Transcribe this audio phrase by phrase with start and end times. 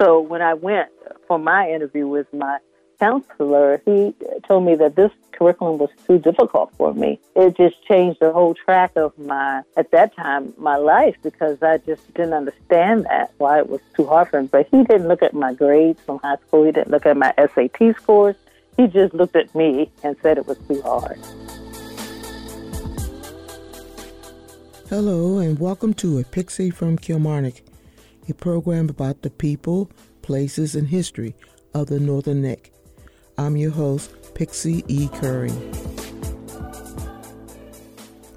[0.00, 0.90] So when I went
[1.26, 2.58] for my interview with my
[3.00, 4.14] counselor, he
[4.46, 7.20] told me that this curriculum was too difficult for me.
[7.34, 11.78] It just changed the whole track of my, at that time, my life because I
[11.78, 14.48] just didn't understand that, why it was too hard for me.
[14.50, 16.64] But he didn't look at my grades from high school.
[16.64, 18.36] He didn't look at my SAT scores.
[18.76, 21.18] He just looked at me and said it was too hard.
[24.90, 27.60] Hello, and welcome to A Pixie from Kilmarnock,
[28.26, 29.90] a program about the people,
[30.22, 31.36] places, and history
[31.74, 32.70] of the Northern Neck.
[33.36, 35.08] I'm your host, Pixie E.
[35.08, 35.52] Curry.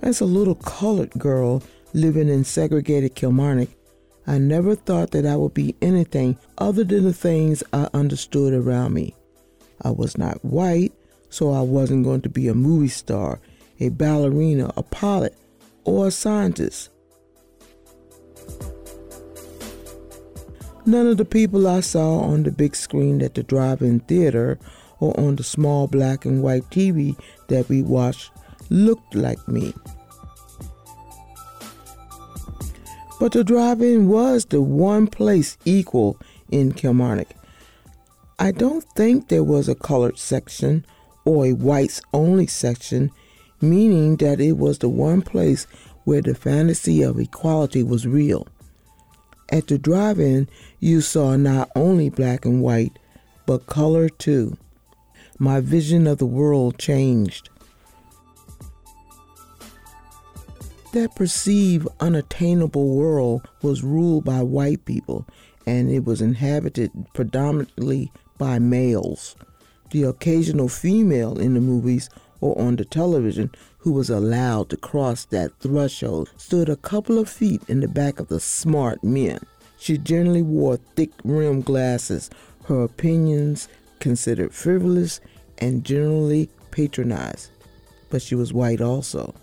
[0.02, 3.70] As a little colored girl living in segregated Kilmarnock,
[4.28, 8.94] I never thought that I would be anything other than the things I understood around
[8.94, 9.16] me.
[9.84, 10.92] I was not white,
[11.30, 13.40] so I wasn't going to be a movie star,
[13.80, 15.34] a ballerina, a pilot,
[15.84, 16.90] or a scientist.
[20.86, 24.58] None of the people I saw on the big screen at the drive in theater
[25.00, 27.16] or on the small black and white TV
[27.48, 28.32] that we watched
[28.70, 29.74] looked like me.
[33.20, 36.18] But the drive in was the one place equal
[36.50, 37.30] in Kilmarnock.
[38.40, 40.84] I don't think there was a colored section
[41.26, 43.12] or a whites only section
[43.62, 45.68] meaning that it was the one place
[46.04, 48.48] where the fantasy of equality was real.
[49.52, 50.48] At the drive in,
[50.80, 52.98] you saw not only black and white,
[53.46, 54.58] but color too.
[55.38, 57.50] My vision of the world changed.
[60.94, 65.26] That perceived unattainable world was ruled by white people,
[65.66, 69.36] and it was inhabited predominantly by males.
[69.92, 72.10] The occasional female in the movies
[72.42, 77.30] or on the television who was allowed to cross that threshold stood a couple of
[77.30, 79.40] feet in the back of the smart men.
[79.78, 82.30] She generally wore thick rimmed glasses,
[82.66, 83.68] her opinions
[84.00, 85.22] considered frivolous
[85.60, 87.52] and generally patronized,
[88.10, 89.34] but she was white also.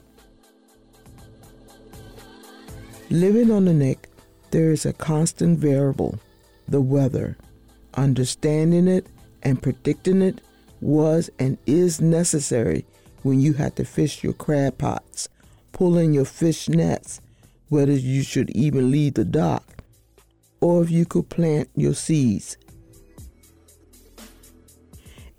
[3.11, 4.09] Living on the neck,
[4.51, 6.19] there is a constant variable
[6.69, 7.37] the weather.
[7.95, 9.07] Understanding it
[9.43, 10.41] and predicting it
[10.81, 12.85] was and is necessary
[13.23, 15.29] when you had to fish your crab pots,
[15.73, 17.21] pull in your fish nets,
[17.69, 19.83] whether you should even leave the dock,
[20.61, 22.57] or if you could plant your seeds.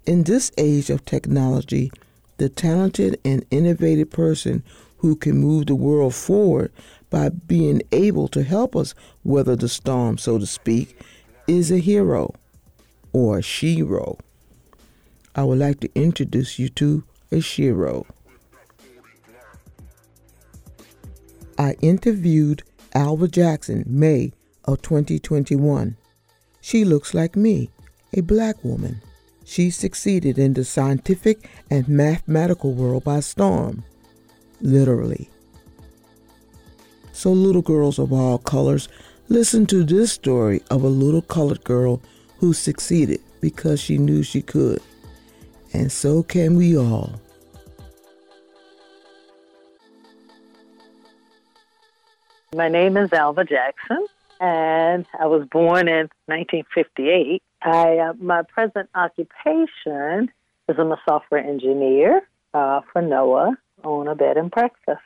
[0.06, 1.92] In this age of technology,
[2.38, 4.64] the talented and innovative person
[4.98, 6.72] who can move the world forward
[7.10, 11.00] by being able to help us weather the storm, so to speak,
[11.48, 12.34] is a hero
[13.14, 14.20] or a shero.
[15.40, 18.06] I would like to introduce you to a shero.
[21.58, 22.64] I interviewed
[22.94, 24.34] Alva Jackson May
[24.66, 25.96] of 2021.
[26.60, 27.70] She looks like me,
[28.12, 29.02] a black woman.
[29.46, 33.86] She succeeded in the scientific and mathematical world by storm,
[34.60, 35.30] literally.
[37.14, 38.90] So, little girls of all colors,
[39.30, 42.02] listen to this story of a little colored girl
[42.40, 44.82] who succeeded because she knew she could
[45.74, 47.20] and so can we all.
[52.56, 54.06] My name is Alva Jackson,
[54.40, 57.44] and I was born in 1958.
[57.62, 60.32] I, uh, my present occupation
[60.68, 65.02] is I'm a software engineer uh, for NOAA on a bed and breakfast.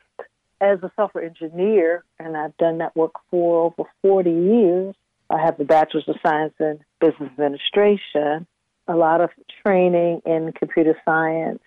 [0.61, 4.95] As a software engineer, and I've done that work for over 40 years,
[5.29, 8.47] I have a bachelor's of science in business administration
[8.87, 9.29] a lot of
[9.65, 11.61] training in computer science,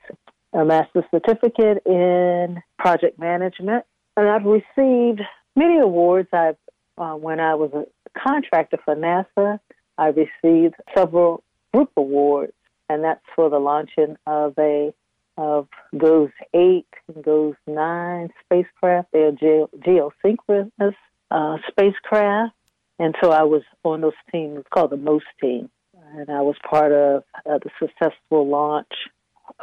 [0.52, 3.84] a master's certificate in project management,
[4.16, 5.20] and I've received
[5.54, 6.28] many awards.
[6.32, 6.56] I've
[6.98, 7.84] uh, when I was a
[8.18, 9.58] contractor for NASA,
[9.98, 12.54] I received several group awards,
[12.88, 14.94] and that's for the launching of a
[15.38, 19.08] of GOES 8 and GOES 9 spacecraft.
[19.12, 20.94] They're ge- geosynchronous
[21.30, 22.54] uh, spacecraft.
[22.98, 25.68] And so I was on those teams called the MOST team
[26.14, 28.92] and I was part of uh, the successful launch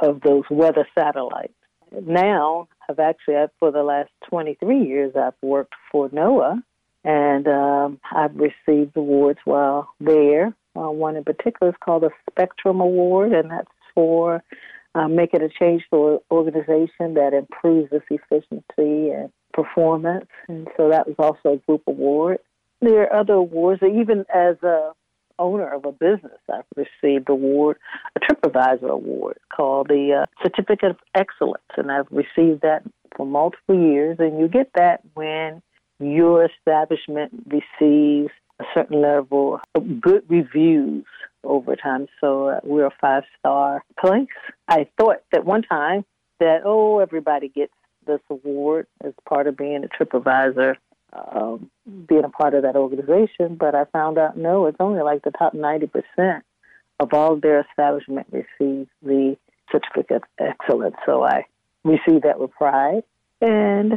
[0.01, 1.53] of those weather satellites.
[1.91, 6.61] Now, I've actually, for the last 23 years, I've worked for NOAA,
[7.03, 10.55] and um, I've received awards while there.
[10.75, 14.43] Uh, one in particular is called the Spectrum Award, and that's for
[14.95, 20.27] uh, making a change for an organization that improves its efficiency and performance.
[20.47, 22.39] And so that was also a group award.
[22.81, 24.93] There are other awards, even as a
[25.39, 27.77] owner of a business, I've received award,
[28.15, 32.83] a TripAdvisor award called the uh, Certificate of Excellence, and I've received that
[33.15, 34.17] for multiple years.
[34.19, 35.61] And you get that when
[35.99, 41.05] your establishment receives a certain level of good reviews
[41.43, 42.07] over time.
[42.21, 44.27] So uh, we're a five star place.
[44.67, 46.05] I thought that one time
[46.39, 47.73] that, oh, everybody gets
[48.05, 50.75] this award as part of being a TripAdvisor,
[51.13, 51.69] um,
[52.07, 53.55] being a part of that organization.
[53.55, 56.41] But I found out, no, it's only like the top 90%
[56.99, 59.37] of all their establishment receive the
[59.71, 60.95] certificate of excellence.
[61.05, 61.45] So I
[61.83, 63.03] received that with pride.
[63.41, 63.93] And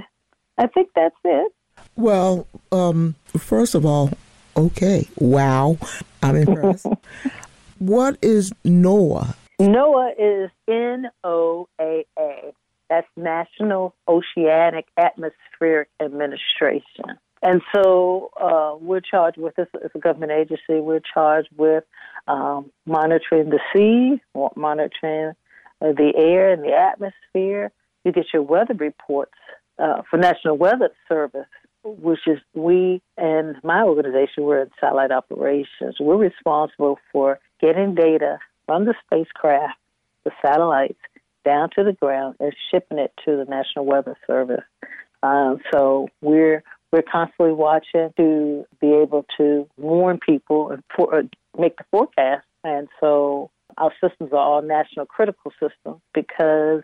[0.58, 1.52] I think that's it.
[1.94, 4.10] Well, um, first of all,
[4.56, 5.76] okay, wow,
[6.22, 6.86] I'm impressed.
[7.78, 9.34] what is NOAA?
[9.60, 12.52] NOAA is N O A A.
[12.88, 17.18] That's National Oceanic Atmospheric Administration.
[17.42, 20.80] And so uh, we're charged with this as a government agency.
[20.80, 21.84] We're charged with
[22.26, 24.20] um, monitoring the sea,
[24.56, 25.32] monitoring
[25.80, 27.70] uh, the air and the atmosphere.
[28.04, 29.34] You get your weather reports
[29.78, 31.46] uh, for National Weather Service,
[31.84, 34.44] which is we and my organization.
[34.44, 35.96] We're in satellite operations.
[36.00, 39.78] We're responsible for getting data from the spacecraft,
[40.24, 40.98] the satellites,
[41.46, 44.64] down to the ground and shipping it to the National Weather Service.
[45.22, 46.62] Um, so we're
[46.93, 51.22] we're constantly watching to be able to warn people and for, uh,
[51.58, 52.44] make the forecast.
[52.64, 56.82] And so our systems are all national critical systems because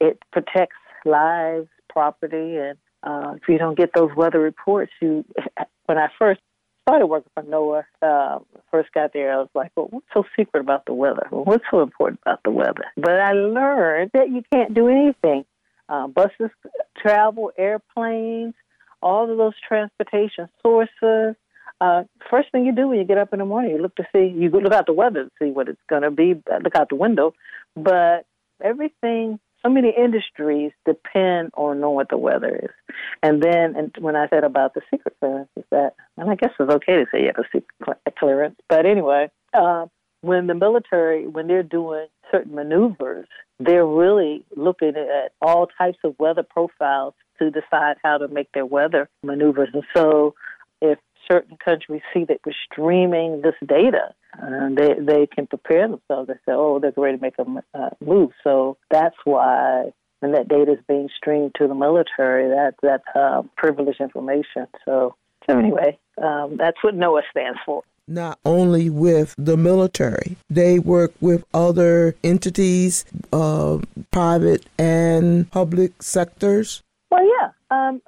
[0.00, 5.24] it protects lives, property, and uh, if you don't get those weather reports, you
[5.86, 6.40] when I first
[6.88, 8.38] started working for NOAA, uh,
[8.70, 11.26] first got there, I was like, well, what's so secret about the weather?
[11.30, 12.84] Well, what's so important about the weather?
[12.96, 15.44] But I learned that you can't do anything.
[15.88, 16.50] Uh, buses
[16.98, 18.54] travel, airplanes,
[19.02, 21.36] all of those transportation sources.
[21.80, 24.06] Uh, first thing you do when you get up in the morning, you look to
[24.14, 26.88] see, you look out the weather to see what it's going to be, look out
[26.88, 27.34] the window.
[27.76, 28.24] But
[28.62, 32.94] everything so many industries depend on knowing what the weather is.
[33.22, 36.50] And then, and when I said about the secret clearance, is that, and I guess
[36.58, 39.86] it's okay to say you have a secret clearance, but anyway, uh,
[40.20, 43.26] when the military, when they're doing certain maneuvers,
[43.60, 48.66] they're really looking at all types of weather profiles to decide how to make their
[48.66, 49.68] weather maneuvers.
[49.72, 50.34] And so,
[50.80, 50.98] if
[51.30, 56.28] certain countries see that we're streaming this data, uh, they they can prepare themselves.
[56.28, 59.92] They say, "Oh, they're ready to make a uh, move." So that's why
[60.24, 64.66] when that data is being streamed to the military, that that's uh, privileged information.
[64.84, 65.14] So,
[65.48, 67.82] so anyway, um, that's what NOAA stands for.
[68.08, 73.78] Not only with the military, they work with other entities, uh,
[74.10, 76.82] private and public sectors.
[77.14, 77.50] Well, yeah.
[77.70, 78.02] Um,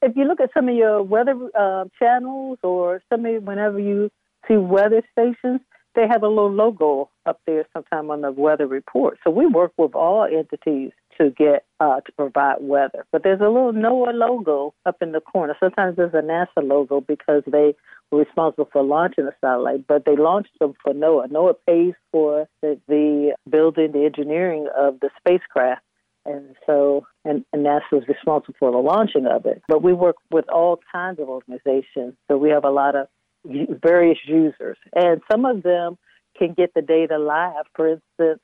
[0.00, 4.10] if you look at some of your weather uh, channels or some of whenever you
[4.48, 5.60] see weather stations,
[5.94, 9.18] they have a little logo up there sometime on the weather report.
[9.24, 13.04] So we work with all entities to get uh, to provide weather.
[13.12, 15.54] But there's a little NOAA logo up in the corner.
[15.60, 17.74] Sometimes there's a NASA logo because they
[18.10, 21.28] were responsible for launching the satellite, but they launched them for NOAA.
[21.28, 25.82] NOAA pays for the, the building, the engineering of the spacecraft.
[26.26, 29.62] And so, and, and NASA is responsible for the launching of it.
[29.68, 32.14] But we work with all kinds of organizations.
[32.28, 33.08] So we have a lot of
[33.44, 35.98] various users, and some of them
[36.36, 37.64] can get the data live.
[37.74, 38.42] For instance,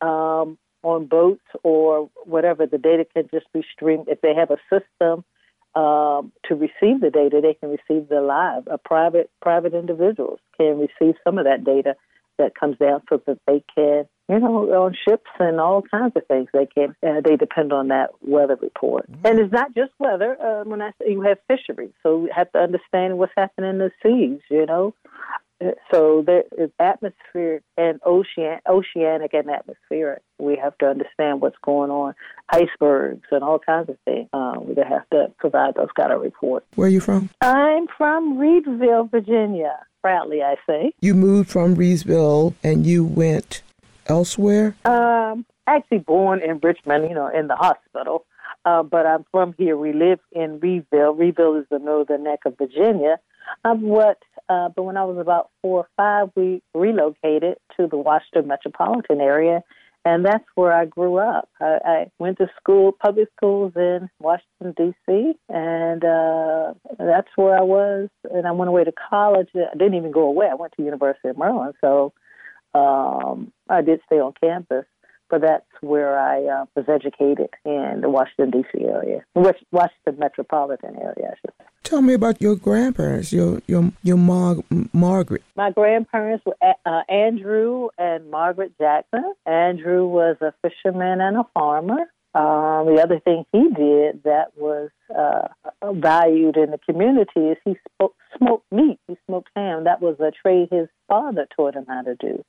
[0.00, 4.08] um, on boats or whatever, the data can just be streamed.
[4.08, 5.24] If they have a system
[5.74, 8.64] um, to receive the data, they can receive the live.
[8.70, 11.94] A private private individuals can receive some of that data
[12.38, 16.26] that comes down so that they can, you know, on ships and all kinds of
[16.26, 16.48] things.
[16.52, 19.26] They can uh, they depend on that weather report, mm-hmm.
[19.26, 20.36] and it's not just weather.
[20.40, 23.78] Uh, when I say you have fisheries, so you have to understand what's happening in
[23.78, 24.40] the seas.
[24.50, 24.94] You know,
[25.64, 30.22] uh, so there is atmospheric and ocean, oceanic and atmospheric.
[30.38, 32.14] We have to understand what's going on,
[32.48, 34.28] icebergs and all kinds of things.
[34.32, 36.66] Um, we have to provide those kind of reports.
[36.74, 37.30] Where are you from?
[37.40, 40.92] I'm from Reidsville, Virginia proudly I say.
[41.00, 43.62] You moved from Reedsville and you went
[44.06, 44.74] elsewhere?
[44.84, 48.24] Um, actually born in Richmond, you know, in the hospital.
[48.64, 49.76] Uh, but I'm from here.
[49.76, 51.18] We live in Reidsville.
[51.18, 53.18] Reidsville is the northern neck of Virginia.
[53.64, 54.18] Um, what,
[54.48, 59.20] uh, but when I was about four or five, we relocated to the Washington metropolitan
[59.20, 59.62] area
[60.04, 61.48] and that's where I grew up.
[61.60, 67.62] I, I went to school, public schools in Washington D.C., and uh, that's where I
[67.62, 68.08] was.
[68.30, 69.48] And I went away to college.
[69.54, 70.48] I didn't even go away.
[70.50, 72.12] I went to University of Maryland, so
[72.74, 74.84] um, I did stay on campus.
[75.30, 78.84] But that's where I uh, was educated in the Washington D.C.
[78.84, 81.64] area, Washington metropolitan area, I should say.
[81.84, 84.62] Tell me about your grandparents, your your your Mar-
[84.92, 85.42] Margaret.
[85.56, 89.32] My grandparents were uh, Andrew and Margaret Jackson.
[89.46, 92.12] Andrew was a fisherman and a farmer.
[92.34, 95.48] Um, the other thing he did that was uh,
[95.92, 98.98] valued in the community is he spoke, smoked meat.
[99.06, 99.84] He smoked ham.
[99.84, 102.42] That was a trade his father taught him how to do.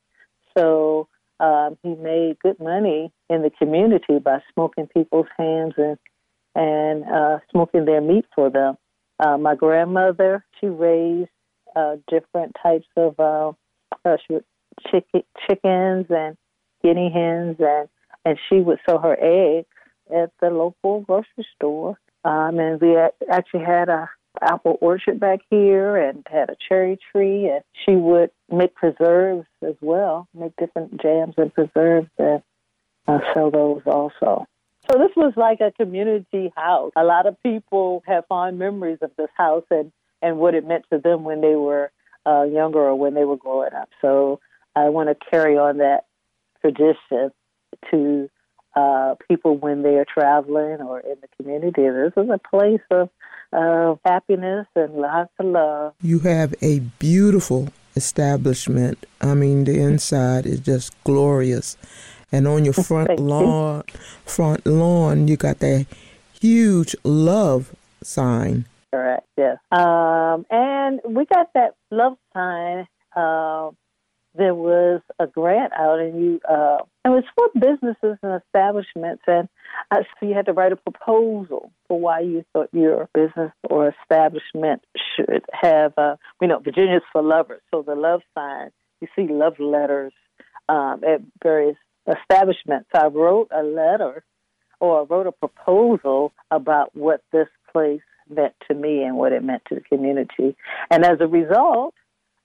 [0.56, 1.08] So
[1.40, 5.98] um, he made good money in the community by smoking people's hands and
[6.56, 8.76] and uh, smoking their meat for them.
[9.18, 11.28] Uh, my grandmother, she raised
[11.74, 13.52] uh, different types of uh,
[14.04, 14.16] uh,
[14.90, 16.36] chicken, chickens and
[16.82, 17.88] guinea hens, and
[18.24, 19.66] and she would sell her eggs
[20.14, 21.98] at the local grocery store.
[22.24, 22.96] Um, and we
[23.30, 24.08] actually had a
[24.40, 29.74] apple orchard back here and had a cherry tree and she would make preserves as
[29.80, 32.42] well make different jams and preserves and
[33.06, 34.46] uh, sell those also.
[34.90, 36.92] So this was like a community house.
[36.96, 40.84] A lot of people have fond memories of this house and and what it meant
[40.90, 41.90] to them when they were
[42.26, 43.90] uh, younger or when they were growing up.
[44.00, 44.40] So
[44.76, 46.06] i want to carry on that
[46.60, 47.30] tradition
[47.90, 48.28] to
[48.76, 51.82] uh, people when they are traveling or in the community.
[51.88, 53.10] This is a place of
[54.04, 55.94] happiness and lots of love.
[56.02, 59.06] You have a beautiful establishment.
[59.20, 61.76] I mean, the inside is just glorious.
[62.32, 64.00] And on your front lawn, you.
[64.24, 65.86] front lawn, you got that
[66.40, 68.66] huge love sign.
[68.92, 69.26] Correct.
[69.36, 69.58] Yes.
[69.70, 72.86] Um, and we got that love sign.
[73.14, 73.70] Uh,
[74.36, 79.48] there was a grant out, and you uh, it was for businesses and establishments, and
[79.90, 83.92] uh, so you had to write a proposal for why you thought your business or
[84.02, 84.82] establishment
[85.16, 85.92] should have.
[85.96, 88.70] Uh, you know, Virginia's for lovers, so the love sign.
[89.00, 90.12] You see love letters
[90.68, 91.76] um, at various
[92.08, 92.88] establishments.
[92.94, 94.24] I wrote a letter
[94.80, 99.62] or wrote a proposal about what this place meant to me and what it meant
[99.68, 100.56] to the community,
[100.90, 101.94] and as a result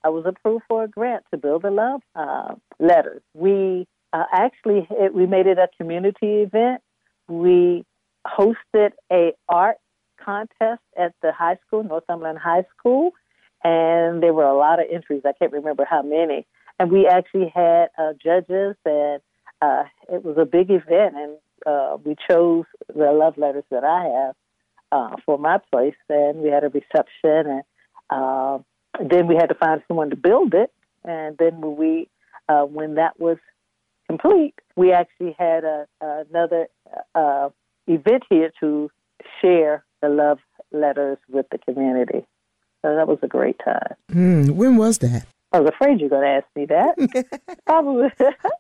[0.04, 3.22] I was approved for a grant to build the love uh, letters.
[3.34, 6.82] We uh, actually it, we made it a community event.
[7.28, 7.86] We
[8.26, 9.78] hosted a art
[10.24, 13.12] contest at the high school, Northumberland High School,
[13.64, 15.24] and there were a lot of entries.
[15.26, 16.46] I can't remember how many.
[16.80, 19.22] And we actually had uh, judges, and
[19.62, 21.16] uh, it was a big event.
[21.16, 24.36] And uh, we chose the love letters that I have
[24.92, 27.64] uh, for my place, and we had a reception and.
[28.12, 28.58] Uh,
[29.00, 30.72] then we had to find someone to build it,
[31.04, 32.10] and then when we,
[32.48, 33.38] uh, when that was
[34.08, 36.68] complete, we actually had a, another
[37.16, 37.50] uh,
[37.88, 38.90] event here to
[39.42, 40.40] share the love
[40.72, 42.26] letters with the community.
[42.82, 43.96] So that was a great time.
[44.12, 45.26] Mm, when was that?
[45.52, 46.96] I was afraid you were going to ask me that.
[47.66, 48.12] probably.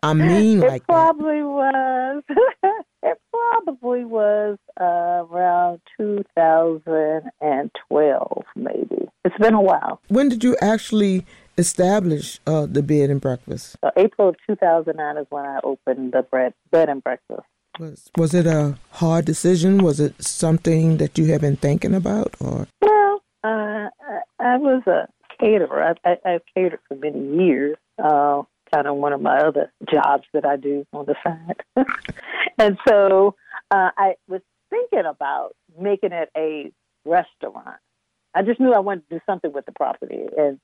[0.01, 1.45] I mean, it like probably that.
[1.45, 2.23] was.
[3.03, 9.07] it probably was uh, around 2012, maybe.
[9.23, 10.01] It's been a while.
[10.07, 11.27] When did you actually
[11.59, 13.75] establish uh, the bed and breakfast?
[13.83, 17.43] Uh, April of 2009 is when I opened the bread, bed and breakfast.
[17.79, 19.83] Was was it a hard decision?
[19.83, 22.67] Was it something that you have been thinking about, or?
[22.81, 23.89] Well, uh, I,
[24.39, 25.07] I was a
[25.39, 25.95] caterer.
[26.05, 27.77] I, I, I've catered for many years.
[28.01, 28.43] Uh,
[28.73, 31.63] kind of one of my other jobs that I do on the side.
[32.57, 33.35] and so
[33.71, 36.71] uh, I was thinking about making it a
[37.05, 37.77] restaurant.
[38.33, 40.59] I just knew I wanted to do something with the property, and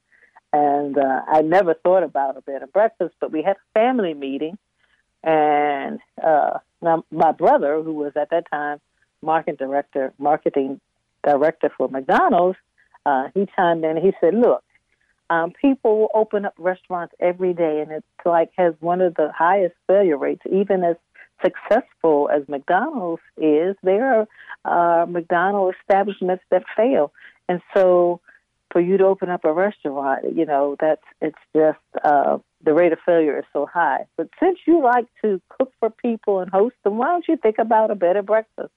[0.53, 3.15] and uh, I never thought about a bed and breakfast.
[3.19, 4.57] But we had a family meeting,
[5.23, 8.79] and uh, now my brother, who was at that time
[9.23, 10.79] marketing director, marketing
[11.23, 12.57] director for McDonald's,
[13.05, 14.63] uh, he chimed in and he said, "Look,
[15.29, 19.75] um, people open up restaurants every day, and it's like has one of the highest
[19.87, 20.41] failure rates.
[20.51, 20.95] Even as
[21.43, 24.27] successful as McDonald's is, there
[24.65, 27.11] are uh, McDonald's establishments that fail,
[27.49, 28.21] and so
[28.71, 32.91] for you to open up a restaurant, you know that's it's just uh, the rate
[32.93, 34.05] of failure is so high.
[34.17, 37.57] But since you like to cook for people and host them, why don't you think
[37.57, 38.71] about a better breakfast?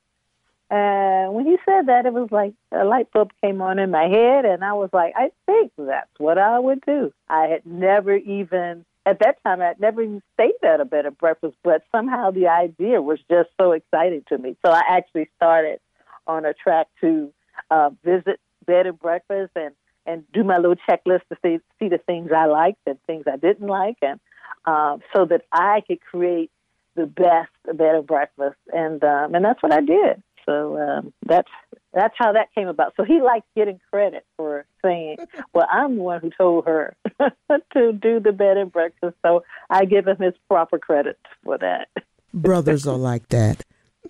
[0.71, 4.05] And when he said that, it was like a light bulb came on in my
[4.05, 7.13] head, and I was like, I think that's what I would do.
[7.29, 11.17] I had never even, at that time, I'd never even stayed at a bed and
[11.17, 14.57] breakfast, but somehow the idea was just so exciting to me.
[14.65, 15.81] So I actually started
[16.27, 17.33] on a track to
[17.71, 19.75] uh, visit bed and breakfast and
[20.07, 23.37] and do my little checklist to see see the things I liked and things I
[23.37, 24.21] didn't like, and
[24.65, 26.51] um, so that I could create
[26.95, 30.23] the best bed and breakfast, and um, and that's what I did.
[30.49, 31.51] So um, that's
[31.93, 32.95] that's how that came about.
[32.97, 35.19] So he likes getting credit for saying,
[35.53, 39.85] "Well, I'm the one who told her to do the bed and breakfast." So I
[39.85, 41.89] give him his proper credit for that.
[42.35, 43.63] Brothers are like that.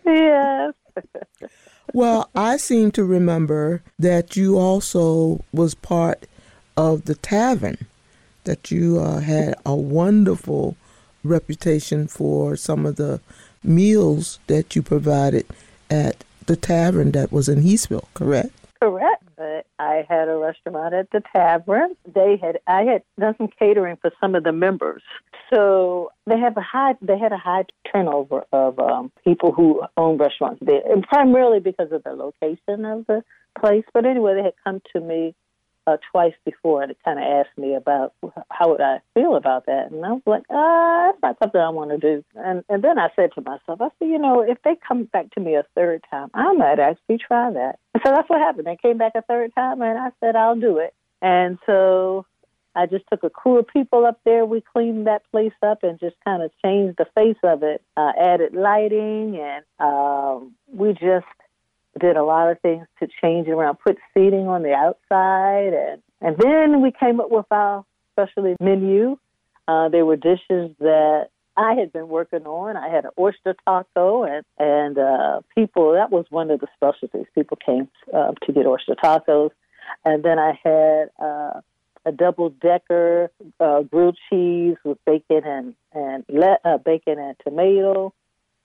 [0.06, 0.74] Yes.
[1.92, 6.26] well, I seem to remember that you also was part
[6.76, 7.86] of the tavern.
[8.44, 10.76] That you uh, had a wonderful
[11.24, 13.20] reputation for some of the
[13.64, 15.44] meals that you provided
[15.90, 18.50] at the tavern that was in Heathsville, correct?
[18.80, 19.22] Correct.
[19.36, 21.94] But I had a restaurant at the tavern.
[22.12, 25.02] They had I had done some catering for some of the members.
[25.52, 30.18] So they have a high they had a high turnover of um, people who own
[30.18, 33.22] restaurants there, and primarily because of the location of the
[33.58, 33.84] place.
[33.92, 35.34] But anyway, they had come to me
[35.88, 38.12] uh, twice before and it kind of asked me about
[38.50, 41.70] how would I feel about that, and I was like, ah, that's not something I
[41.70, 42.24] want to do.
[42.34, 45.30] And and then I said to myself, I said, you know, if they come back
[45.32, 47.78] to me a third time, I might actually try that.
[47.94, 48.66] And so that's what happened.
[48.66, 50.94] They came back a third time, and I said, I'll do it.
[51.22, 52.26] And so
[52.74, 54.44] I just took a crew of people up there.
[54.44, 58.12] We cleaned that place up and just kind of changed the face of it, uh,
[58.20, 61.26] added lighting, and um, we just
[61.98, 66.02] did a lot of things to change it around, put seating on the outside, and
[66.20, 69.16] and then we came up with our specialty menu.
[69.66, 72.76] Uh, there were dishes that I had been working on.
[72.76, 77.26] I had an oyster taco, and and uh, people that was one of the specialties.
[77.34, 79.50] People came uh, to get oyster tacos,
[80.04, 81.60] and then I had uh,
[82.06, 88.14] a double decker uh, grilled cheese with bacon and and le- uh, bacon and tomato.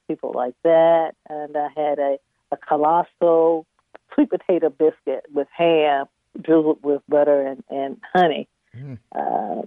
[0.08, 2.18] People like that, and I had a
[2.54, 3.66] a colossal
[4.14, 6.06] sweet potato biscuit with ham
[6.42, 8.48] drizzled with butter and, and honey.
[8.76, 8.98] Mm.
[9.16, 9.62] Uh,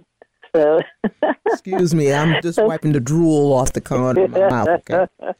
[0.55, 0.79] so,
[1.45, 4.67] excuse me, I'm just wiping the drool off the corner of my mouth.
[4.89, 5.07] Okay?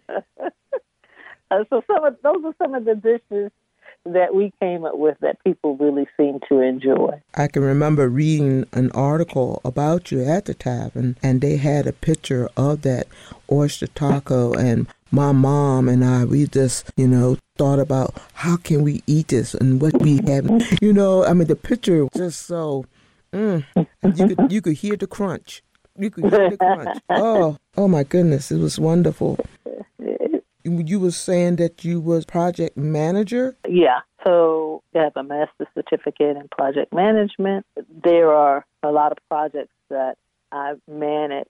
[1.50, 3.52] Uh, so some of those are some of the dishes
[4.06, 7.22] that we came up with that people really seem to enjoy.
[7.36, 11.94] I can remember reading an article about you at the tavern, and they had a
[11.94, 13.08] picture of that
[13.52, 18.84] oyster taco, and my mom and I, we just, you know, thought about how can
[18.84, 20.50] we eat this and what we have.
[20.82, 22.86] You know, I mean, the picture was just so.
[23.34, 25.62] Mm, you could you could hear the crunch.
[25.98, 27.00] You could hear the crunch.
[27.10, 29.38] Oh, oh my goodness, it was wonderful.
[30.68, 33.58] You were saying that you was project manager.
[33.68, 34.00] Yeah.
[34.26, 37.66] So I have a master's certificate in project management.
[38.04, 40.18] There are a lot of projects that
[40.52, 41.50] I've managed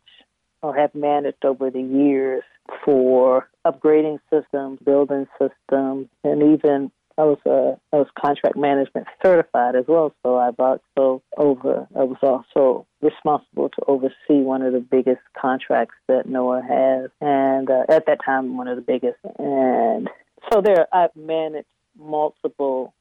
[0.61, 2.43] or have managed over the years
[2.83, 9.75] for upgrading systems, building systems, and even I was uh, I was contract management certified
[9.75, 10.13] as well.
[10.23, 15.95] So I've also over I was also responsible to oversee one of the biggest contracts
[16.07, 19.17] that NOAA has, and uh, at that time one of the biggest.
[19.39, 20.09] And
[20.51, 21.67] so there I've managed
[21.99, 22.93] multiple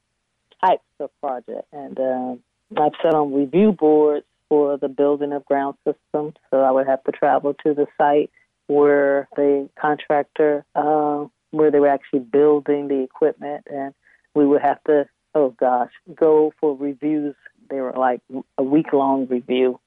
[0.65, 2.35] types of projects, and uh,
[2.75, 6.33] I've sat on review boards for the building of ground systems.
[6.49, 8.31] So I would have to travel to the site
[8.67, 13.93] where the contractor, uh, where they were actually building the equipment, and
[14.37, 17.35] we would have to, oh gosh, go for reviews.
[17.69, 18.21] They were like
[18.57, 19.79] a week long review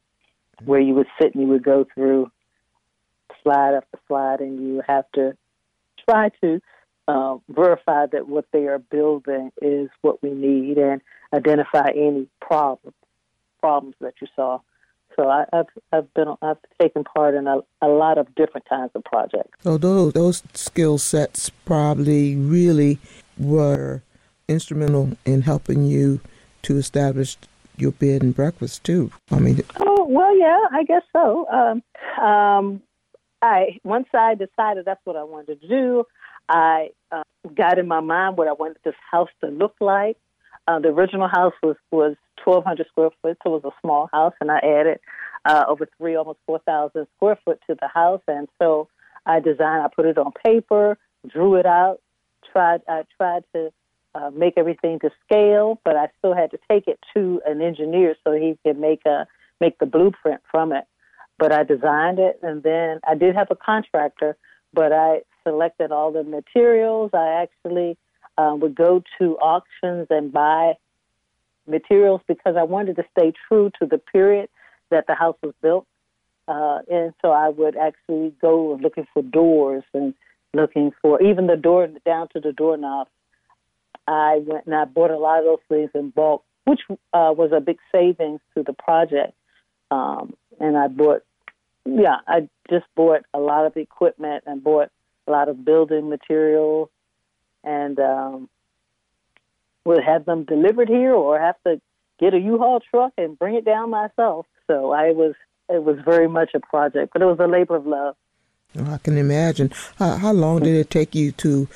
[0.65, 2.31] where you would sit and you would go through
[3.43, 5.35] slide after slide, and you have to
[6.09, 6.61] try to
[7.09, 11.01] uh, verify that what they are building is what we need and
[11.33, 12.95] identify any problems
[13.61, 14.59] problems that you saw.
[15.17, 18.91] So I, have I've been I've taken part in a, a lot of different kinds
[18.95, 19.59] of projects.
[19.63, 22.99] So those those skill sets probably really
[23.39, 24.03] were
[24.51, 26.21] instrumental in helping you
[26.63, 27.37] to establish
[27.77, 29.11] your bed and breakfast too.
[29.31, 31.47] I mean, oh well, yeah, I guess so.
[31.49, 31.83] Um,
[32.23, 32.83] um,
[33.41, 36.05] I once I decided that's what I wanted to do,
[36.49, 37.23] I uh,
[37.55, 40.19] got in my mind what I wanted this house to look like.
[40.69, 44.35] Uh, the original house was was 1,200 square foot, so it was a small house,
[44.41, 44.99] and I added
[45.45, 48.89] uh, over three, almost 4,000 square foot to the house, and so
[49.27, 49.83] I designed.
[49.83, 52.01] I put it on paper, drew it out,
[52.53, 52.83] tried.
[52.89, 53.71] I tried to
[54.15, 58.17] uh, make everything to scale, but I still had to take it to an engineer
[58.25, 59.27] so he could make a
[59.61, 60.85] make the blueprint from it.
[61.39, 64.37] But I designed it, and then I did have a contractor,
[64.73, 67.11] but I selected all the materials.
[67.15, 67.97] I actually
[68.37, 70.75] um, would go to auctions and buy
[71.67, 74.49] materials because I wanted to stay true to the period
[74.91, 75.87] that the house was built.
[76.49, 80.15] Uh, and so I would actually go looking for doors and
[80.53, 83.07] looking for even the door down to the doorknob.
[84.11, 87.53] I went and I bought a lot of those things in bulk, which uh, was
[87.55, 89.35] a big savings to the project.
[89.91, 91.23] Um, and I bought,
[91.85, 94.91] yeah, I just bought a lot of equipment and bought
[95.29, 96.89] a lot of building materials
[97.63, 98.49] and um,
[99.85, 101.81] would have them delivered here or have to
[102.19, 104.47] get a U-Haul truck and bring it down myself.
[104.67, 105.35] So I was
[105.69, 108.17] it was very much a project, but it was a labor of love.
[108.77, 109.73] I can imagine.
[109.99, 111.69] How, how long did it take you to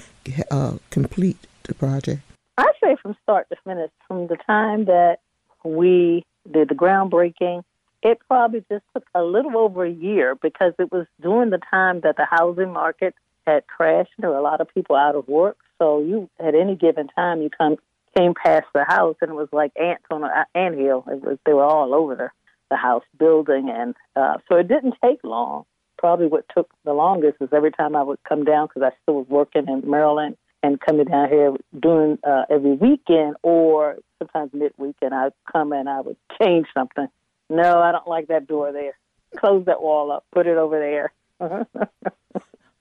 [0.51, 2.23] uh, complete the project?
[2.57, 5.19] I say from start to finish, from the time that
[5.65, 7.63] we did the groundbreaking,
[8.03, 12.01] it probably just took a little over a year because it was during the time
[12.01, 13.15] that the housing market
[13.47, 14.13] had crashed.
[14.19, 17.43] There were a lot of people out of work, so you at any given time
[17.43, 17.77] you come
[18.17, 21.05] came past the house and it was like ants on an ant hill.
[21.09, 22.31] It was they were all over the
[22.71, 25.65] the house building, and uh, so it didn't take long.
[25.97, 29.17] Probably what took the longest is every time I would come down because I still
[29.17, 34.97] was working in Maryland and coming down here doing uh, every weekend or sometimes midweek,
[35.03, 37.07] and I'd come and I would change something.
[37.51, 38.97] No, I don't like that door there.
[39.37, 40.25] Close that wall up.
[40.33, 41.13] Put it over there.
[41.39, 41.67] I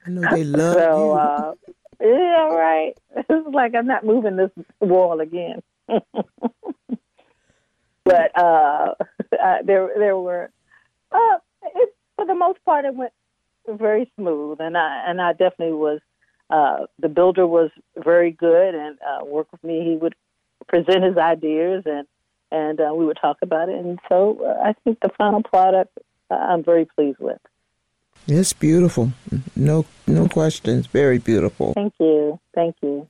[0.08, 1.12] know they love so, you.
[1.12, 1.54] Uh,
[2.00, 2.93] yeah, right.
[3.30, 5.62] It's like I'm not moving this wall again.
[8.06, 8.93] but uh,
[9.43, 10.50] uh, there, there were.
[11.12, 11.38] Uh,
[11.76, 13.12] it, for the most part, it went
[13.67, 16.00] very smooth, and I and I definitely was.
[16.50, 19.84] Uh, the builder was very good and uh, worked with me.
[19.84, 20.16] He would
[20.68, 22.08] present his ideas, and
[22.52, 23.76] and uh, we would talk about it.
[23.76, 25.98] And so uh, I think the final product
[26.30, 27.40] uh, I'm very pleased with.
[28.28, 29.12] It's beautiful.
[29.56, 30.88] No no questions.
[30.88, 31.74] Very beautiful.
[31.74, 32.40] Thank you.
[32.54, 33.08] Thank you.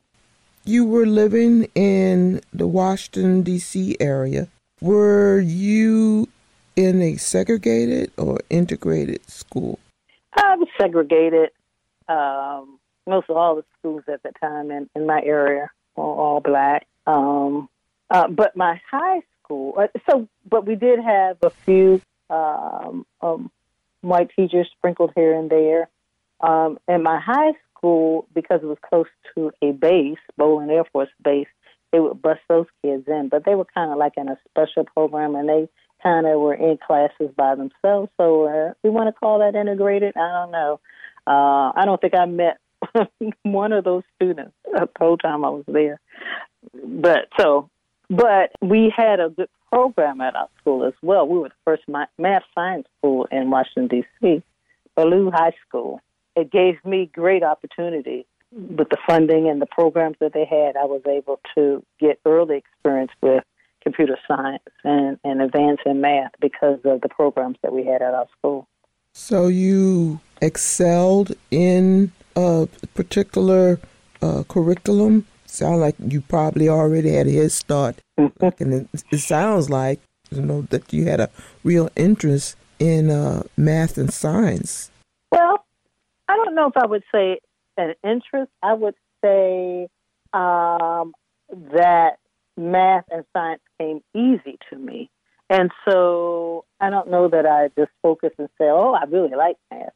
[0.65, 3.97] You were living in the Washington D.C.
[3.99, 4.47] area.
[4.79, 6.29] Were you
[6.75, 9.79] in a segregated or integrated school?
[10.35, 11.49] I was segregated.
[12.07, 16.39] Um, most of all the schools at the time in, in my area were all
[16.39, 16.87] black.
[17.05, 17.69] Um,
[18.09, 23.51] uh, but my high school, uh, so, but we did have a few um, um,
[24.01, 25.89] white teachers sprinkled here and there.
[26.39, 31.09] Um, in my high school, because it was close to a base, Bolling Air Force
[31.23, 31.47] Base,
[31.91, 34.83] they would bus those kids in, but they were kind of like in a special
[34.83, 35.69] program, and they
[36.01, 38.09] kind of were in classes by themselves.
[38.17, 40.17] So uh, we want to call that integrated.
[40.17, 40.79] I don't know.
[41.25, 42.57] Uh, I don't think I met
[43.43, 45.99] one of those students uh, the whole time I was there.
[46.73, 47.69] But so,
[48.09, 51.27] but we had a good program at our school as well.
[51.27, 54.43] We were the first math science school in Washington D.C.
[54.95, 55.99] Ballou High School.
[56.35, 60.77] It gave me great opportunity with the funding and the programs that they had.
[60.77, 63.43] I was able to get early experience with
[63.81, 68.13] computer science and, and advance in math because of the programs that we had at
[68.13, 68.67] our school.
[69.15, 73.79] So you excelled in a particular
[74.21, 75.27] uh, curriculum?
[75.45, 79.99] Sound like you probably already had a head start, and it, it, sounds like
[80.31, 81.29] you know that you had a
[81.63, 84.89] real interest in uh, math and science.
[85.31, 85.63] Well,
[86.27, 87.37] I don't know if I would say
[87.77, 88.51] an interest.
[88.63, 89.87] I would say
[90.33, 91.13] um,
[91.71, 92.17] that
[92.57, 95.11] math and science came easy to me.
[95.53, 99.57] And so I don't know that I just focus and say, oh, I really like
[99.69, 99.93] math.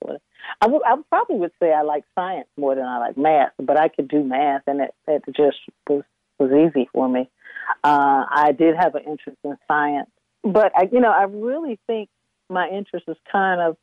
[0.61, 3.87] I would, probably would say I like science more than I like math, but I
[3.87, 5.57] could do math, and it, it just
[5.89, 6.03] was
[6.37, 7.27] was easy for me.
[7.83, 10.11] Uh, I did have an interest in science,
[10.43, 12.09] but I, you know, I really think
[12.51, 13.77] my interest is kind of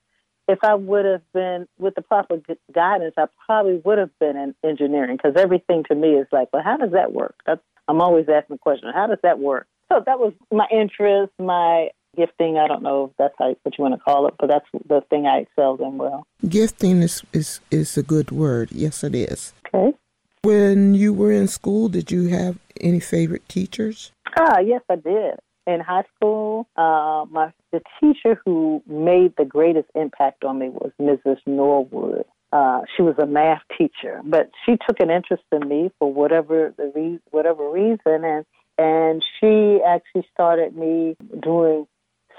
[0.47, 2.41] if I would have been with the proper
[2.73, 6.63] guidance, I probably would have been in engineering because everything to me is like, well,
[6.63, 7.35] how does that work?
[7.45, 9.67] That's, I'm always asking the question, how does that work?
[9.95, 12.59] So that was my interest, my gifting.
[12.59, 15.03] I don't know if that's how, what you want to call it, but that's the
[15.09, 16.27] thing I excelled in well.
[16.49, 18.73] Gifting is, is, is a good word.
[18.73, 19.53] Yes, it is.
[19.69, 19.97] Okay.
[20.43, 24.11] When you were in school, did you have any favorite teachers?
[24.37, 25.39] Ah, yes, I did.
[25.67, 30.91] In high school, uh, my the teacher who made the greatest impact on me was
[31.01, 31.39] Mrs.
[31.47, 32.25] Norwood.
[32.53, 36.75] Uh, she was a math teacher, but she took an interest in me for whatever
[36.77, 38.45] the re- whatever reason, and
[38.79, 41.87] and she actually started me doing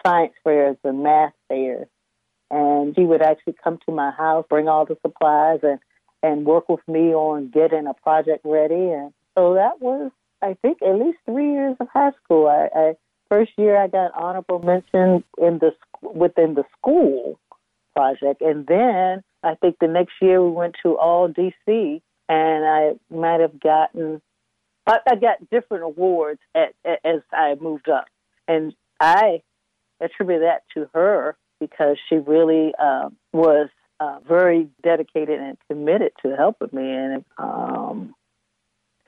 [0.06, 1.88] science fairs and math fairs.
[2.52, 5.80] And she would actually come to my house, bring all the supplies, and
[6.22, 8.74] and work with me on getting a project ready.
[8.74, 12.48] And so that was, I think, at least three years of high school.
[12.48, 12.94] I, I
[13.30, 15.72] first year I got honorable mention in the
[16.02, 17.40] within the school
[17.96, 22.94] project, and then I think the next year we went to all DC, and I
[23.14, 24.22] might have gotten
[24.88, 28.06] I, I got different awards at, at, as I moved up,
[28.48, 29.42] and I
[30.00, 33.70] attribute that to her because she really uh, was
[34.00, 36.92] uh, very dedicated and committed to helping me.
[36.92, 38.14] And um,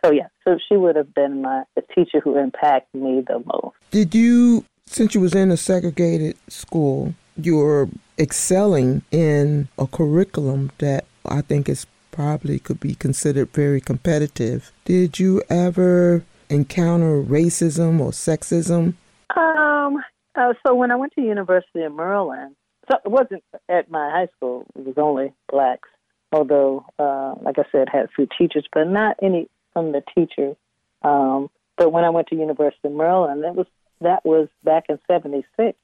[0.04, 3.76] so, yeah, so she would have been my the teacher who impacted me the most.
[3.92, 10.72] Did you, since you was in a segregated school, you were excelling in a curriculum
[10.80, 14.72] that I think is probably could be considered very competitive.
[14.86, 18.94] Did you ever encounter racism or sexism?
[19.36, 20.04] Um,
[20.36, 22.56] uh, so when I went to University of Maryland,
[22.90, 24.66] so it wasn't at my high school.
[24.76, 25.90] It was only blacks.
[26.32, 30.56] Although, uh, like I said, had a few teachers, but not any from the teachers.
[31.02, 33.68] Um, but when I went to University of Maryland, that was
[34.02, 35.78] that was back in '76.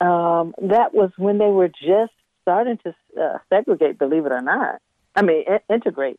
[0.00, 3.98] Um, that was when they were just starting to uh, segregate.
[3.98, 4.80] Believe it or not,
[5.14, 6.18] I mean I- integrate.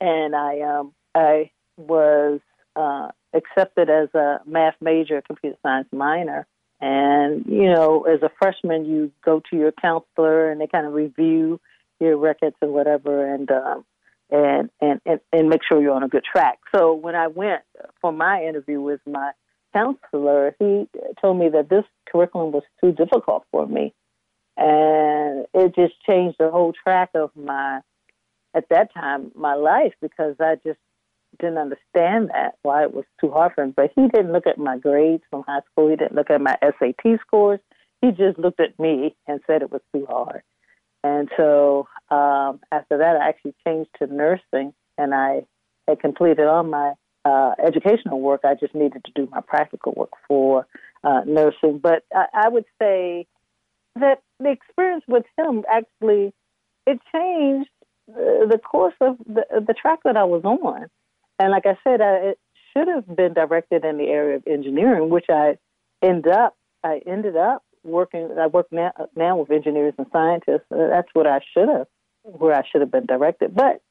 [0.00, 2.40] And I um, I was
[2.76, 6.46] uh, accepted as a math major, computer science minor.
[6.80, 10.94] And you know, as a freshman, you go to your counselor and they kind of
[10.94, 11.60] review
[12.00, 13.84] your records and whatever, and um,
[14.30, 16.58] and, and and and make sure you're on a good track.
[16.74, 17.62] So when I went
[18.00, 19.32] for my interview with my
[19.74, 20.88] counselor, he
[21.20, 23.92] told me that this curriculum was too difficult for me,
[24.56, 27.80] and it just changed the whole track of my
[28.54, 30.78] at that time my life because I just
[31.38, 33.72] didn't understand that why it was too hard for him.
[33.76, 35.88] But he didn't look at my grades from high school.
[35.88, 37.60] He didn't look at my SAT scores.
[38.00, 40.42] He just looked at me and said it was too hard.
[41.02, 45.42] And so um, after that, I actually changed to nursing, and I
[45.88, 46.92] had completed all my
[47.24, 48.42] uh, educational work.
[48.44, 50.66] I just needed to do my practical work for
[51.04, 51.78] uh, nursing.
[51.78, 53.26] But I, I would say
[53.96, 56.32] that the experience with him actually
[56.86, 57.70] it changed
[58.14, 60.86] the, course of the, the track that I was on.
[61.38, 62.38] And like I said, I, it
[62.72, 65.58] should have been directed in the area of engineering, which I
[66.02, 68.30] end up I ended up working.
[68.38, 70.66] I work now, now with engineers and scientists.
[70.72, 71.86] Uh, that's what I should have,
[72.22, 73.54] where I should have been directed.
[73.54, 73.82] But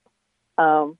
[0.61, 0.97] um,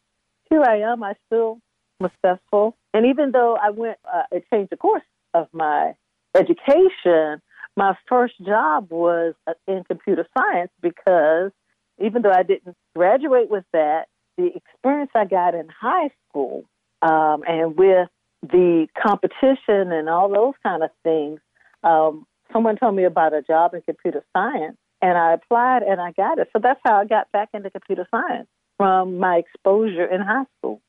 [0.49, 1.03] here I am.
[1.03, 1.60] I still
[1.99, 5.03] was successful, and even though I went, uh, it changed the course
[5.34, 5.93] of my
[6.36, 7.41] education.
[7.75, 11.51] My first job was uh, in computer science because
[11.99, 14.05] even though I didn't graduate with that,
[14.38, 16.63] the experience I got in high school
[17.01, 18.09] um, and with
[18.41, 21.39] the competition and all those kind of things,
[21.83, 26.12] um, someone told me about a job in computer science, and I applied and I
[26.12, 26.49] got it.
[26.53, 30.81] So that's how I got back into computer science from my exposure in high school.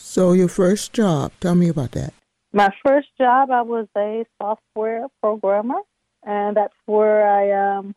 [0.00, 2.12] So, your first job, tell me about that.
[2.52, 5.80] My first job, I was a software programmer,
[6.24, 7.94] and that's where I um,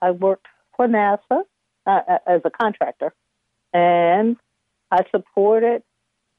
[0.00, 1.42] I worked for NASA
[1.90, 3.12] uh, as a contractor,
[3.72, 4.36] and
[4.90, 5.82] I supported.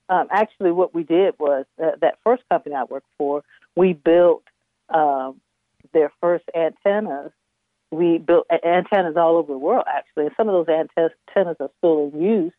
[0.10, 3.44] Um, actually, what we did was uh, that first company I worked for,
[3.76, 4.44] we built
[4.90, 5.40] um,
[5.94, 7.32] their first antennas.
[7.92, 12.12] We built antennas all over the world, actually, and some of those antennas are still
[12.14, 12.54] in use.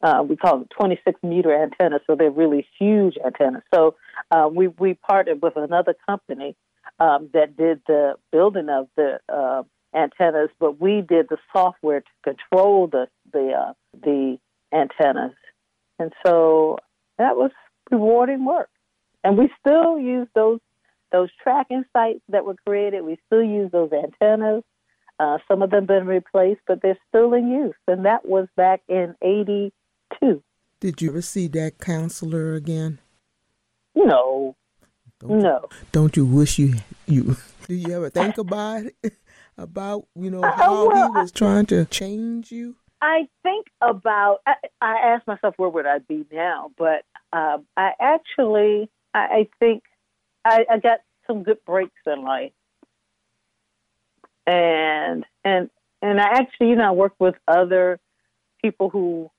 [0.00, 3.62] Uh, we call them 26 meter antennas, so they're really huge antennas.
[3.74, 3.96] So
[4.30, 6.54] uh, we we partnered with another company
[7.00, 9.62] um, that did the building of the uh,
[9.94, 14.38] antennas, but we did the software to control the the uh, the
[14.72, 15.34] antennas,
[15.98, 16.78] and so
[17.18, 17.50] that was
[17.90, 18.70] rewarding work.
[19.24, 20.60] And we still use those
[21.10, 23.02] those tracking sites that were created.
[23.02, 24.62] We still use those antennas.
[25.18, 28.82] Uh, some of them been replaced, but they're still in use, and that was back
[28.88, 30.42] in '82.
[30.80, 33.00] Did you ever see that counselor again?
[33.96, 34.54] No,
[35.18, 35.68] don't no.
[35.90, 36.74] Don't you wish you
[37.06, 37.36] you?
[37.66, 39.14] Do you ever think about it?
[39.58, 42.76] About you know Uh, how well, he was trying to change you?
[43.02, 44.38] I think about.
[44.46, 46.70] I, I ask myself, where would I be now?
[46.78, 49.82] But uh, I actually, I, I think
[50.44, 52.52] I, I got some good breaks in life,
[54.46, 55.70] and and
[56.02, 57.98] and I actually, you know, I worked with other
[58.62, 59.30] people who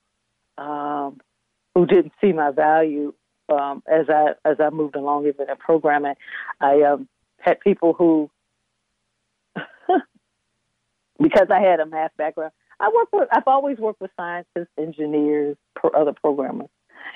[0.58, 1.21] um,
[1.75, 3.13] who didn't see my value
[3.49, 6.15] um, as I as I moved along even in programming.
[6.60, 7.08] I um,
[7.39, 8.29] had people who,
[11.21, 13.27] because I had a math background, I work with.
[13.32, 16.69] I've always worked with scientists, engineers, pro, other programmers,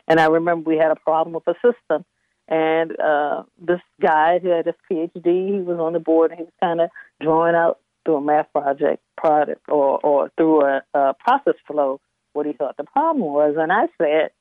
[0.08, 2.06] and I remember we had a problem with a system,
[2.48, 6.44] and uh, this guy who had his PhD, he was on the board, and he
[6.44, 6.90] was kind of
[7.22, 12.02] drawing out through a math project product or or through a, a process flow
[12.34, 14.32] what he thought the problem was, and I said.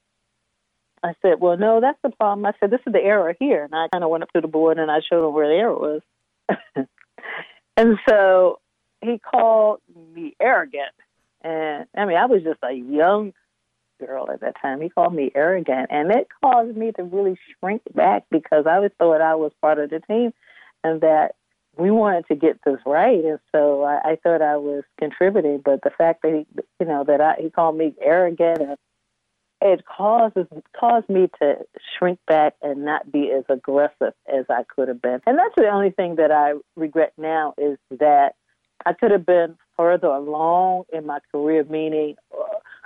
[1.04, 3.74] I said, "Well, no, that's the problem." I said, "This is the error here," and
[3.74, 5.74] I kind of went up to the board and I showed him where the error
[5.74, 6.00] was.
[7.76, 8.60] and so
[9.02, 9.80] he called
[10.14, 10.94] me arrogant,
[11.42, 13.32] and I mean, I was just a young
[14.00, 14.80] girl at that time.
[14.80, 18.90] He called me arrogant, and it caused me to really shrink back because I was
[18.98, 20.32] thought I was part of the team,
[20.84, 21.34] and that
[21.76, 25.62] we wanted to get this right, and so I, I thought I was contributing.
[25.64, 28.76] But the fact that he, you know, that I, he called me arrogant, and
[29.62, 30.46] it causes
[30.78, 31.54] caused me to
[31.96, 35.20] shrink back and not be as aggressive as I could have been.
[35.26, 38.34] And that's the only thing that I regret now is that
[38.84, 41.64] I could have been further along in my career.
[41.64, 42.16] Meaning,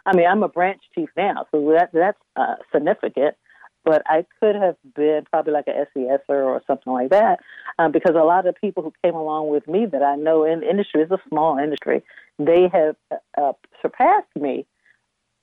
[0.05, 3.37] I mean, I'm a branch chief now, so that that's uh, significant.
[3.85, 7.39] But I could have been probably like a SESer or something like that,
[7.79, 10.61] um, because a lot of people who came along with me that I know in
[10.61, 12.03] the industry is a small industry.
[12.39, 12.97] They have
[13.39, 14.67] uh, surpassed me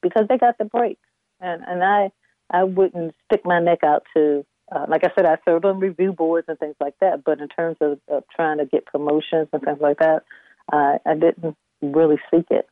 [0.01, 0.99] because they got the breaks,
[1.39, 2.11] and and I
[2.51, 4.45] I wouldn't stick my neck out to.
[4.71, 7.23] Uh, like I said, I served on review boards and things like that.
[7.23, 10.23] But in terms of, of trying to get promotions and things like that,
[10.71, 12.67] uh, I didn't really seek it.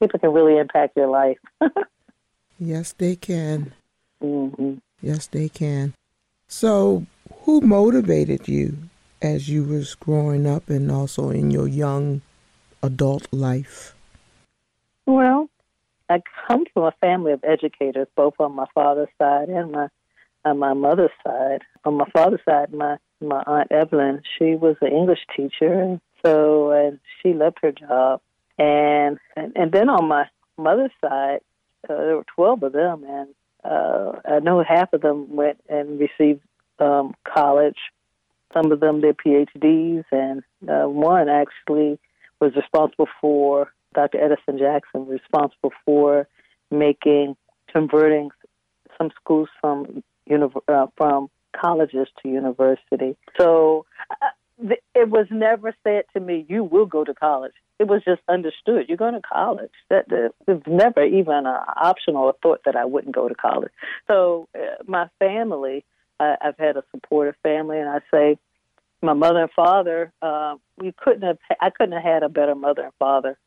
[0.00, 1.38] People can really impact your life.
[2.58, 3.72] yes, they can.
[4.22, 4.74] Mm-hmm.
[5.02, 5.94] Yes, they can.
[6.48, 7.06] So,
[7.42, 8.76] who motivated you
[9.22, 12.22] as you was growing up and also in your young
[12.82, 13.94] adult life?
[15.06, 15.48] Well,
[16.08, 19.88] I come from a family of educators, both on my father's side and my
[20.44, 21.62] on my mother's side.
[21.84, 26.70] On my father's side, my my aunt Evelyn, she was an English teacher, and so
[26.70, 28.20] and she loved her job.
[28.58, 30.26] And and, and then on my
[30.56, 31.40] mother's side,
[31.88, 33.28] uh, there were twelve of them, and
[33.64, 36.42] uh, I know half of them went and received
[36.78, 37.78] um, college.
[38.52, 41.98] Some of them did PhDs, and uh, one actually
[42.40, 44.18] was responsible for Dr.
[44.18, 46.26] Edison Jackson, responsible for
[46.70, 47.36] making
[47.70, 48.30] converting
[48.98, 50.02] some schools from
[50.68, 53.16] uh, from colleges to university.
[53.38, 58.02] So uh, it was never said to me, "You will go to college." It was
[58.04, 58.88] just understood.
[58.88, 59.70] You're going to college.
[59.88, 60.04] That
[60.46, 63.72] was never even an optional thought that I wouldn't go to college.
[64.06, 65.84] So uh, my family,
[66.18, 68.38] uh, I've had a supportive family, and I say
[69.02, 70.12] my mother and father.
[70.20, 71.38] Uh, we couldn't have.
[71.60, 73.38] I couldn't have had a better mother and father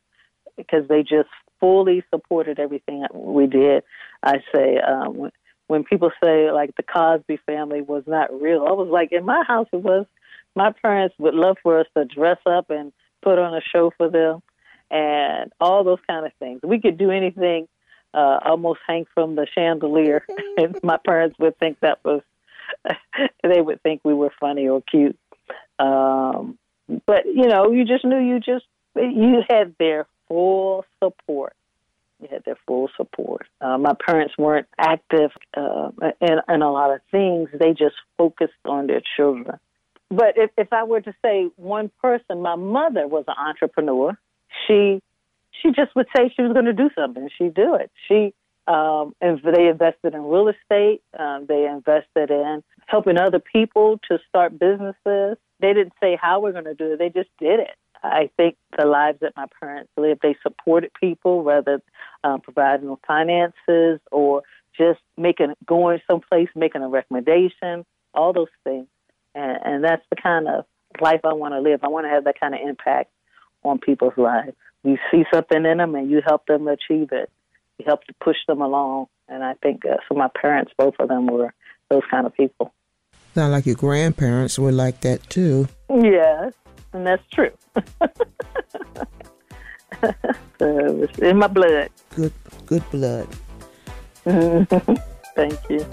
[0.57, 3.83] because they just fully supported everything we did.
[4.21, 5.31] I say um,
[5.67, 9.43] when, people say like the Cosby family was not real, I was like, in my
[9.47, 10.05] house it was.
[10.55, 14.09] My parents would love for us to dress up and put on a show for
[14.09, 14.43] them,
[14.91, 16.61] and all those kind of things.
[16.63, 17.67] We could do anything,
[18.13, 20.23] uh, almost hang from the chandelier,
[20.57, 22.21] and my parents would think that was.
[23.43, 25.17] they would think we were funny or cute.
[25.77, 26.57] Um,
[27.05, 31.55] but you know, you just knew you just you had their full support.
[32.23, 33.47] You had their full support.
[33.61, 35.89] Uh, my parents weren't active uh,
[36.21, 37.49] in, in a lot of things.
[37.53, 39.59] They just focused on their children.
[40.09, 44.17] But if, if I were to say one person, my mother was an entrepreneur.
[44.67, 45.01] She
[45.61, 47.29] she just would say she was going to do something.
[47.37, 47.91] She'd do it.
[48.07, 48.33] She
[48.67, 51.01] um, and they invested in real estate.
[51.17, 55.37] Um, they invested in helping other people to start businesses.
[55.59, 56.99] They didn't say how we're going to do it.
[56.99, 57.75] They just did it.
[58.03, 61.81] I think the lives that my parents lived, they supported people, whether
[62.23, 64.43] um, providing them finances or
[64.77, 68.87] just making going someplace, making a recommendation, all those things.
[69.35, 70.65] And, and that's the kind of
[71.01, 71.79] life I want to live.
[71.83, 73.11] I want to have that kind of impact
[73.63, 74.55] on people's lives.
[74.83, 77.31] You see something in them and you help them achieve it.
[77.79, 79.07] You help to push them along.
[79.29, 80.15] And I think uh, so.
[80.15, 81.53] My parents, both of them, were
[81.89, 82.73] those kind of people.
[83.33, 85.67] Sound like your grandparents were like that too.
[85.89, 86.53] Yes,
[86.93, 87.51] and that's true.
[90.59, 91.89] so it's in my blood.
[92.15, 92.33] Good,
[92.65, 93.27] good blood.
[95.35, 95.85] Thank you.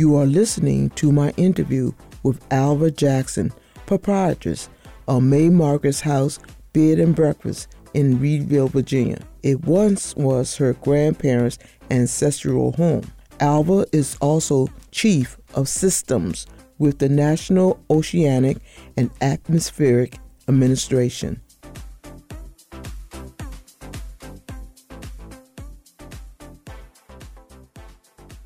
[0.00, 3.52] You are listening to my interview with Alva Jackson,
[3.90, 4.68] proprietress
[5.08, 6.38] of Ma Margaret's House
[6.72, 9.18] Bed and Breakfast in Reedville, Virginia.
[9.42, 11.58] It once was her grandparents'
[11.90, 13.10] ancestral home.
[13.40, 16.46] Alva is also chief of systems
[16.78, 18.58] with the National Oceanic
[18.96, 21.40] and Atmospheric Administration.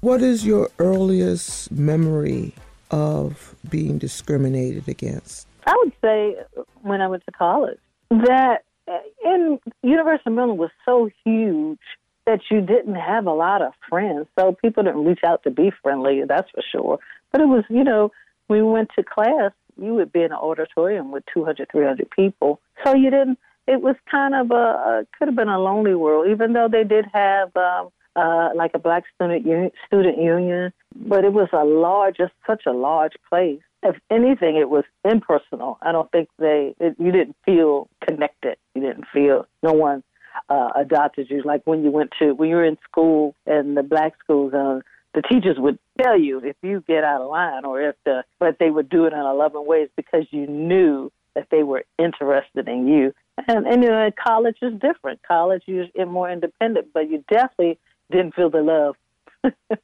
[0.00, 2.54] What is your earliest memory
[2.90, 5.46] of being discriminated against?
[5.66, 6.36] I would say
[6.82, 7.78] when I went to college
[8.10, 11.78] that uh, in University of Maryland was so huge
[12.26, 14.26] that you didn't have a lot of friends.
[14.38, 16.98] So people didn't reach out to be friendly, that's for sure.
[17.32, 18.12] But it was, you know,
[18.48, 22.60] we went to class, you would be in an auditorium with 200, 300 people.
[22.84, 26.52] So you didn't, it was kind of a, could have been a lonely world, even
[26.52, 31.33] though they did have, um, uh, like a black student union, student union, but it
[31.33, 33.61] was a large, just such a large place.
[33.83, 35.79] If anything, it was impersonal.
[35.83, 38.57] I don't think they, it, you didn't feel connected.
[38.74, 40.03] You didn't feel no one
[40.48, 41.42] uh, adopted you.
[41.44, 44.81] Like when you went to when you were in school and the black schools, uh,
[45.15, 48.56] the teachers would tell you if you get out of line or if the, but
[48.58, 52.69] they would do it in a loving ways because you knew that they were interested
[52.69, 53.12] in you.
[53.48, 55.21] And, and you know, college is different.
[55.27, 57.79] College you're more independent, but you definitely
[58.11, 58.96] didn't feel the love.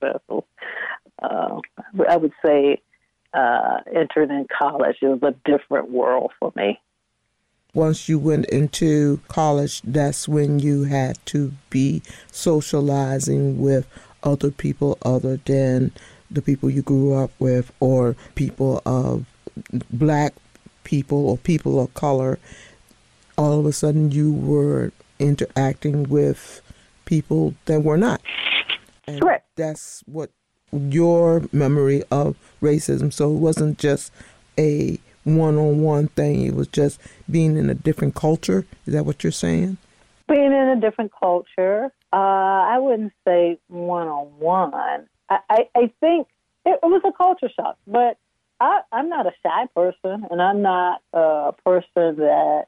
[0.00, 0.44] so,
[1.22, 1.60] uh,
[2.08, 2.80] I would say
[3.32, 6.80] uh, entering in college, it was a different world for me.
[7.74, 12.02] once you went into college, that's when you had to be
[12.32, 13.86] socializing with
[14.22, 15.92] other people other than
[16.30, 19.26] the people you grew up with or people of
[19.90, 20.34] black
[20.84, 22.38] people or people of color.
[23.36, 26.60] All of a sudden, you were interacting with
[27.04, 28.20] people that were not.
[29.06, 29.46] And Correct.
[29.56, 30.30] That's what
[30.72, 33.12] your memory of racism.
[33.12, 34.12] So it wasn't just
[34.58, 38.64] a one on one thing, it was just being in a different culture.
[38.86, 39.76] Is that what you're saying?
[40.28, 41.90] Being in a different culture.
[42.12, 45.08] Uh, I wouldn't say one on one.
[45.28, 46.28] I think
[46.64, 48.18] it, it was a culture shock, but
[48.60, 52.66] I, I'm not a shy person, and I'm not a person that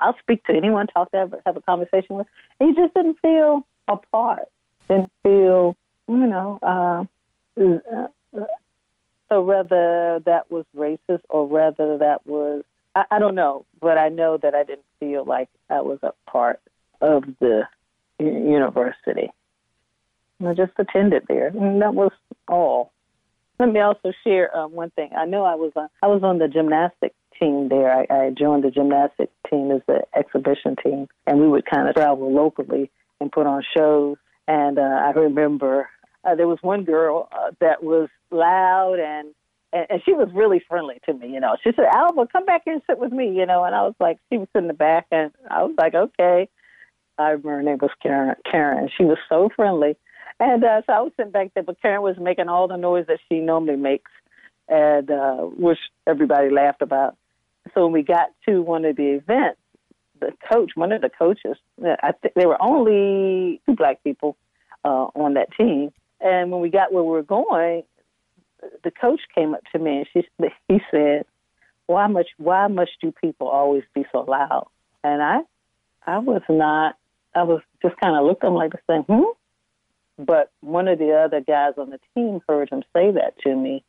[0.00, 2.26] I'll speak to anyone, talk to, have, have a conversation with.
[2.58, 4.48] And just didn't feel a part,
[4.88, 5.76] didn't feel,
[6.08, 7.04] you know, uh,
[7.60, 8.44] uh,
[9.28, 14.08] so whether that was racist or whether that was, I, I don't know, but I
[14.08, 16.60] know that I didn't feel like I was a part
[17.00, 17.62] of the
[18.18, 19.30] university.
[20.44, 22.12] I just attended there, and that was
[22.48, 22.92] all.
[23.60, 25.10] Let me also share um, one thing.
[25.14, 27.92] I know I was on, I was on the gymnastic team there.
[27.92, 31.94] I, I joined the gymnastic team as the exhibition team, and we would kind of
[31.94, 32.90] travel locally
[33.20, 34.16] and put on shows.
[34.48, 35.90] And uh, I remember
[36.24, 39.34] uh, there was one girl uh, that was loud and,
[39.74, 41.28] and and she was really friendly to me.
[41.28, 43.74] You know, she said, "Alva, come back here and sit with me." You know, and
[43.74, 46.48] I was like, she was in the back, and I was like, "Okay."
[47.18, 48.36] I remember her name was Karen.
[48.50, 48.88] Karen.
[48.96, 49.96] She was so friendly,
[50.40, 53.04] and uh, so I was sitting back there, but Karen was making all the noise
[53.08, 54.10] that she normally makes,
[54.68, 57.16] and uh, which everybody laughed about.
[57.74, 59.60] So when we got to one of the events,
[60.18, 64.36] the coach, one of the coaches, I think there were only two black people
[64.84, 67.82] uh, on that team, and when we got where we were going,
[68.82, 71.24] the coach came up to me and she he said,
[71.86, 72.28] "Why much?
[72.38, 74.68] Why must you people always be so loud?"
[75.04, 75.40] And I,
[76.06, 76.96] I was not.
[77.34, 79.32] I was just kind of looked at him like saying, "Hmm."
[80.24, 83.82] But one of the other guys on the team heard him say that to me,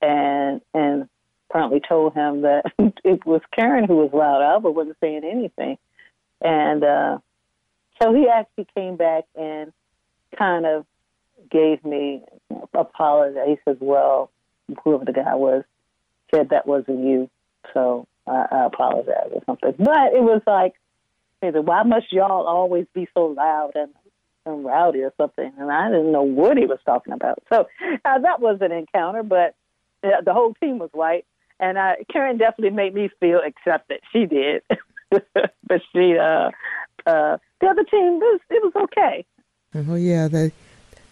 [0.00, 1.08] and and
[1.48, 2.72] apparently told him that
[3.04, 4.42] it was Karen who was loud.
[4.42, 5.76] Alva wasn't saying anything,
[6.40, 7.18] and uh,
[8.00, 9.72] so he actually came back and
[10.38, 10.86] kind of
[11.50, 12.22] gave me
[12.72, 13.38] apology.
[13.46, 14.30] He says, "Well,
[14.82, 15.64] whoever the guy was
[16.34, 17.28] said that wasn't you,
[17.74, 20.72] so I, I apologize or something." But it was like,
[21.42, 23.92] "Why must y'all always be so loud and,
[24.46, 27.42] and rowdy or something?" And I didn't know what he was talking about.
[27.52, 27.66] So
[28.04, 29.54] uh, that was an encounter, but
[30.02, 31.26] uh, the whole team was white,
[31.58, 34.00] and uh, Karen definitely made me feel accepted.
[34.12, 34.62] She did,
[35.10, 36.50] but she, uh,
[37.06, 39.24] uh, the other team, it was, it was okay.
[39.74, 40.52] Oh yeah, that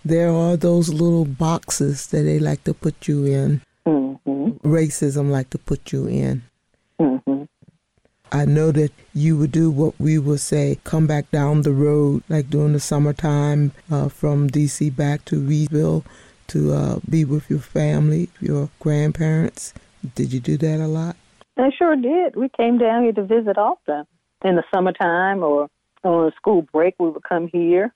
[0.05, 3.63] there are those little boxes that they like to put you in.
[3.87, 4.67] Mm-hmm.
[4.67, 6.43] Racism like to put you in.
[7.01, 7.45] Mm-hmm.
[8.31, 12.23] I know that you would do what we would say, come back down the road,
[12.29, 14.91] like during the summertime uh, from D.C.
[14.91, 16.05] back to Reedville
[16.49, 19.73] to uh, be with your family, your grandparents.
[20.15, 21.17] Did you do that a lot?
[21.57, 22.37] I sure did.
[22.37, 24.05] We came down here to visit often.
[24.45, 25.69] In the summertime or
[26.05, 27.93] on a school break, we would come here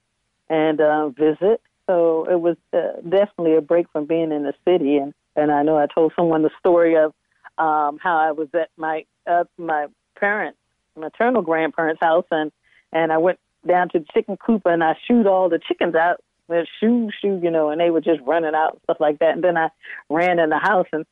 [0.49, 1.61] and uh, visit.
[1.87, 4.97] So it was uh, definitely a break from being in the city.
[4.97, 7.12] And, and I know I told someone the story of
[7.59, 9.87] um, how I was at my uh, my
[10.23, 10.59] parents'
[10.97, 12.53] maternal grandparents' house, and
[12.93, 16.23] and I went down to the chicken coop and I shoot all the chickens out
[16.49, 19.35] with shoo shoo, you know, and they were just running out and stuff like that.
[19.35, 19.68] And then I
[20.09, 21.05] ran in the house and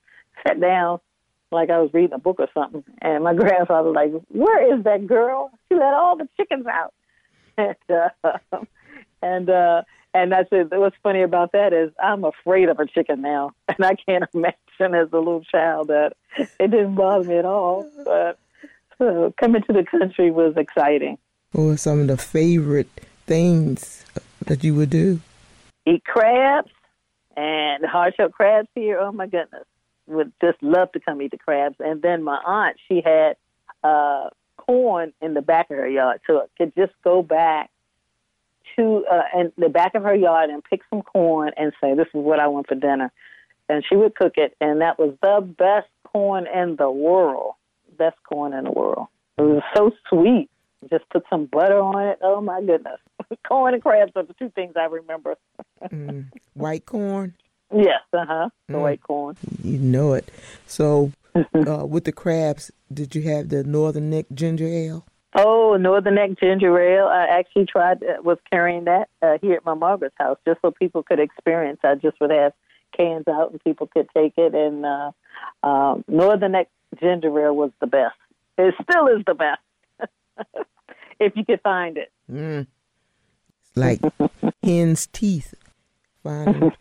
[0.46, 1.00] sat down
[1.50, 2.84] like I was reading a book or something.
[3.00, 5.50] And my grandfather was like, "Where is that girl?
[5.68, 6.94] She let all the chickens out."
[7.62, 8.58] And uh,
[9.22, 9.82] and uh,
[10.14, 10.68] and that's it.
[10.70, 14.94] What's funny about that is I'm afraid of a chicken now, and I can't imagine
[14.94, 17.86] as a little child that it didn't bother me at all.
[18.04, 18.38] But
[19.00, 21.18] so coming to the country was exciting.
[21.52, 22.90] What were some of the favorite
[23.26, 24.04] things
[24.46, 25.20] that you would do?
[25.86, 26.70] Eat crabs
[27.36, 29.00] and hard shell crabs here.
[29.00, 29.64] Oh my goodness,
[30.06, 31.76] would just love to come eat the crabs.
[31.80, 33.36] And then my aunt, she had
[33.82, 37.70] uh, corn in the back of her yard, so it could just go back
[38.76, 42.06] to uh, in the back of her yard and pick some corn and say, "This
[42.08, 43.10] is what I want for dinner,"
[43.68, 47.54] and she would cook it, and that was the best corn in the world.
[48.00, 49.08] Best corn in the world.
[49.36, 50.48] It was so sweet.
[50.90, 52.18] Just put some butter on it.
[52.22, 52.98] Oh my goodness!
[53.46, 55.36] corn and crabs are the two things I remember.
[55.84, 56.24] mm.
[56.54, 57.34] White corn.
[57.70, 58.48] Yes, uh huh.
[58.68, 58.80] The mm.
[58.80, 59.36] white corn.
[59.62, 60.30] You know it.
[60.66, 65.04] So, uh, with the crabs, did you have the Northern Neck ginger ale?
[65.34, 67.08] Oh, Northern Neck ginger ale.
[67.08, 70.70] I actually tried uh, was carrying that uh, here at Ma Margaret's house just so
[70.70, 71.80] people could experience.
[71.84, 72.54] I just would have
[72.96, 74.54] cans out and people could take it.
[74.54, 75.10] And uh,
[75.62, 78.16] um, Northern Neck ginger ale was the best.
[78.58, 79.60] it still is the best
[81.20, 82.10] if you could find it.
[82.30, 82.66] Mm.
[83.74, 84.00] Like
[84.62, 85.54] hen's teeth.
[86.22, 86.72] Finding,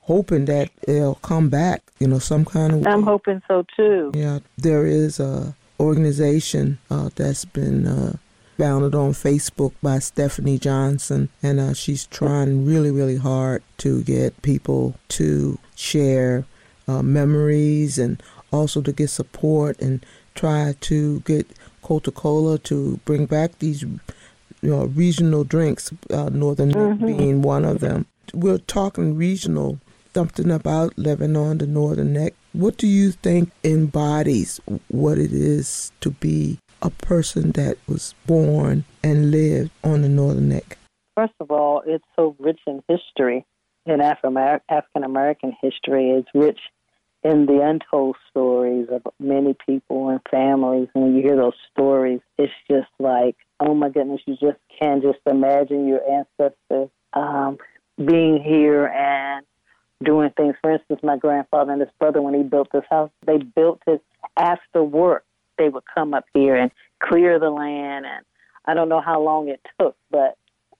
[0.00, 1.82] hoping that it'll come back.
[1.98, 2.86] You know, some kind of.
[2.86, 4.12] I'm hoping so too.
[4.14, 8.16] Yeah, there is a organization uh, that's been uh,
[8.58, 14.40] founded on Facebook by Stephanie Johnson, and uh, she's trying really, really hard to get
[14.42, 16.44] people to share
[16.86, 18.22] uh, memories and
[18.54, 21.46] also to get support and try to get
[21.82, 24.00] Coca-Cola to bring back these you
[24.62, 27.06] know, regional drinks, uh, Northern mm-hmm.
[27.06, 28.06] being one of them.
[28.32, 29.78] We're talking regional,
[30.14, 32.34] something about living on the Northern Neck.
[32.52, 38.84] What do you think embodies what it is to be a person that was born
[39.02, 40.78] and lived on the Northern Neck?
[41.16, 43.44] First of all, it's so rich in history.
[43.86, 46.58] In African American history, it's rich
[47.24, 50.88] in the untold stories of many people and families.
[50.94, 55.02] And when you hear those stories, it's just like, oh my goodness, you just can't
[55.02, 57.56] just imagine your ancestors um,
[57.96, 59.46] being here and
[60.04, 60.54] doing things.
[60.60, 64.02] For instance, my grandfather and his brother, when he built this house, they built it
[64.36, 65.24] after work.
[65.56, 66.70] They would come up here and
[67.02, 68.04] clear the land.
[68.04, 68.24] And
[68.66, 70.36] I don't know how long it took, but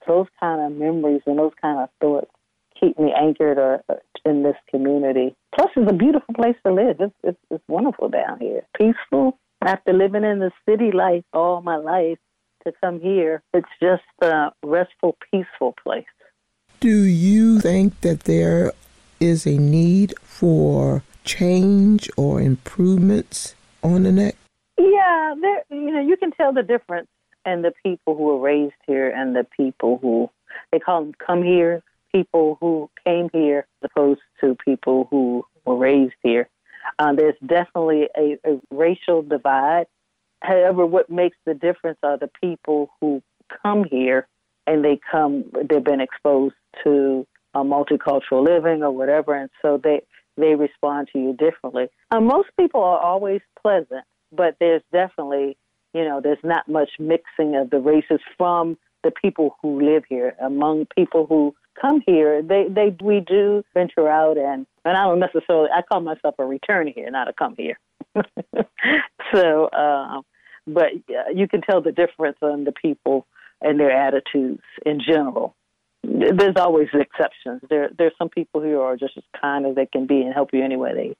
[0.06, 2.30] those kind of memories and those kind of thoughts
[2.78, 5.34] keep me anchored or, or in this community.
[5.54, 6.96] Plus, it's a beautiful place to live.
[7.00, 8.62] It's, it's, it's wonderful down here.
[8.76, 9.38] Peaceful.
[9.62, 12.18] After living in the city life all my life,
[12.64, 16.04] to come here, it's just a restful, peaceful place.
[16.80, 18.72] Do you think that there
[19.20, 24.36] is a need for change or improvements on the neck?
[24.78, 25.64] Yeah, there.
[25.70, 27.08] You know, you can tell the difference
[27.46, 30.30] in the people who were raised here and the people who
[30.72, 31.82] they call them come here
[32.14, 36.48] people who came here as opposed to people who were raised here.
[36.98, 39.86] Uh, there's definitely a, a racial divide.
[40.40, 43.22] However, what makes the difference are the people who
[43.62, 44.28] come here
[44.66, 46.54] and they come, they've been exposed
[46.84, 50.02] to a multicultural living or whatever, and so they
[50.36, 51.86] they respond to you differently.
[52.10, 55.56] Uh, most people are always pleasant, but there's definitely,
[55.92, 60.34] you know, there's not much mixing of the races from the people who live here
[60.42, 65.20] among people who come here, they they we do venture out and and I don't
[65.20, 67.78] necessarily I call myself a return here, not a come here.
[69.34, 70.20] so, uh,
[70.66, 73.26] but uh, you can tell the difference in the people
[73.60, 75.54] and their attitudes in general.
[76.02, 77.62] There's always exceptions.
[77.68, 80.50] There there's some people who are just as kind as they can be and help
[80.52, 81.16] you any way they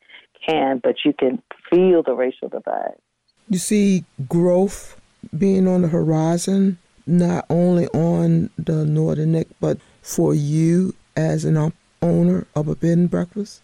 [0.47, 2.97] can, but you can feel the racial divide.
[3.49, 5.01] You see growth
[5.37, 11.73] being on the horizon, not only on the northern neck, but for you as an
[12.03, 13.63] owner of a bed and breakfast?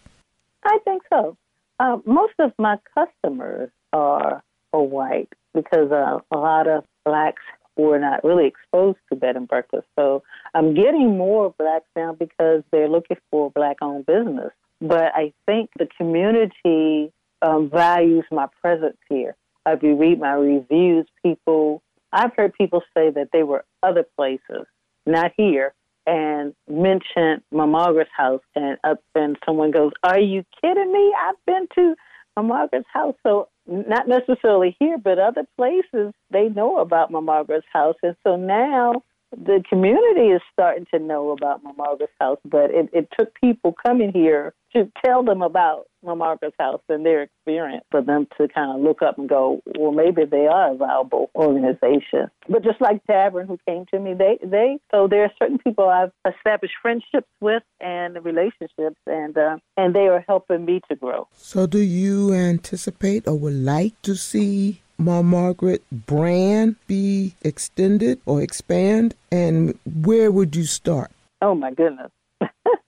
[0.65, 1.37] I think so.
[1.79, 7.43] Uh, most of my customers are, are white because uh, a lot of blacks
[7.77, 9.87] were not really exposed to bed and breakfast.
[9.95, 10.23] So
[10.53, 14.51] I'm getting more blacks now because they're looking for black owned business.
[14.81, 19.35] But I think the community um, values my presence here.
[19.65, 24.65] If you read my reviews, people, I've heard people say that they were other places,
[25.05, 25.73] not here,
[26.07, 31.13] and mention Margaret's house, and up and someone goes, "Are you kidding me?
[31.19, 31.95] I've been to
[32.41, 38.15] Margaret's house." So not necessarily here, but other places they know about Margaret's house, and
[38.23, 42.39] so now the community is starting to know about Ma Margaret's house.
[42.45, 47.05] But it, it took people coming here to tell them about Ma Margaret's house and
[47.05, 50.73] their experience for them to kind of look up and go, well, maybe they are
[50.73, 52.29] a viable organization.
[52.49, 55.87] But just like Tavern, who came to me, they they so there are certain people
[55.87, 61.27] I've established friendships with and relationships, and uh, and they are helping me to grow.
[61.33, 68.39] So, do you anticipate or would like to see Ma Margaret brand be extended or
[68.39, 69.15] expand?
[69.31, 71.09] And where would you start?
[71.41, 72.11] Oh my goodness.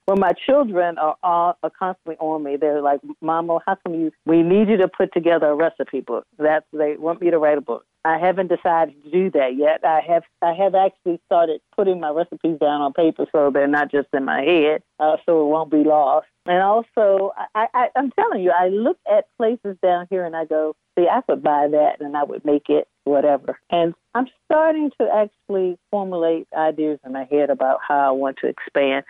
[0.08, 2.56] well, my children are all are constantly on me.
[2.56, 4.12] They're like, "Mama, how come you?
[4.28, 7.58] We need you to put together a recipe book." That's they want me to write
[7.58, 7.84] a book.
[8.06, 9.86] I haven't decided to do that yet.
[9.86, 13.92] I have I have actually started putting my recipes down on paper so they're not
[13.92, 16.28] just in my head, uh, so it won't be lost.
[16.46, 20.44] And also, I, I, I'm telling you, I look at places down here and I
[20.44, 23.58] go, see, I could buy that and I would make it whatever.
[23.70, 28.48] And I'm starting to actually formulate ideas in my head about how I want to
[28.48, 29.06] expand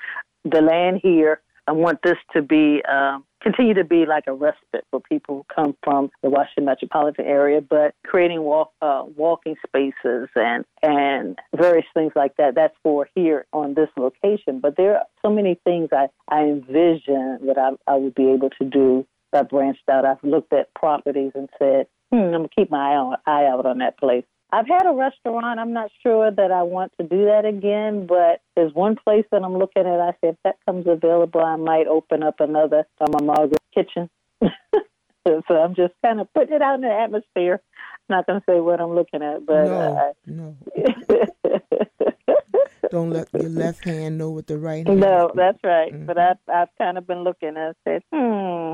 [0.46, 1.42] the land here.
[1.68, 5.46] I want this to be um, continue to be like a respite for people who
[5.54, 11.86] come from the Washington metropolitan area, but creating walk, uh, walking spaces and and various
[11.94, 12.56] things like that.
[12.56, 14.60] That's for here on this location.
[14.60, 18.50] But there are so many things I, I envision that I, I would be able
[18.62, 19.06] to do.
[19.34, 20.06] I branched out.
[20.06, 23.66] I've looked at properties and said, hmm, I'm gonna keep my eye, on, eye out
[23.66, 24.26] on that place.
[24.54, 25.60] I've had a restaurant.
[25.60, 29.42] I'm not sure that I want to do that again, but there's one place that
[29.42, 30.00] I'm looking at.
[30.00, 34.12] I said if that comes available, I might open up another um, a Margaret kitchen.
[35.28, 37.64] so I'm just kind of putting it out in the atmosphere.
[37.64, 40.56] I'm not going to say what I'm looking at, but no, uh, no.
[42.92, 45.00] Don't let your left hand know what the right hand.
[45.00, 45.92] No, that's right.
[45.92, 46.06] Mm-hmm.
[46.06, 48.74] But I've I've kind of been looking and said, hmm.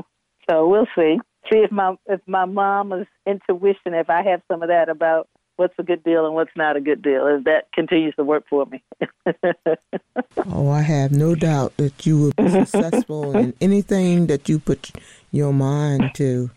[0.50, 1.18] So we'll see.
[1.50, 5.26] See if my if my mama's intuition, if I have some of that about
[5.60, 8.44] what's a good deal and what's not a good deal, if that continues to work
[8.48, 8.82] for me.
[10.52, 14.90] Oh, I have no doubt that you will be successful in anything that you put
[15.30, 16.50] your mind to.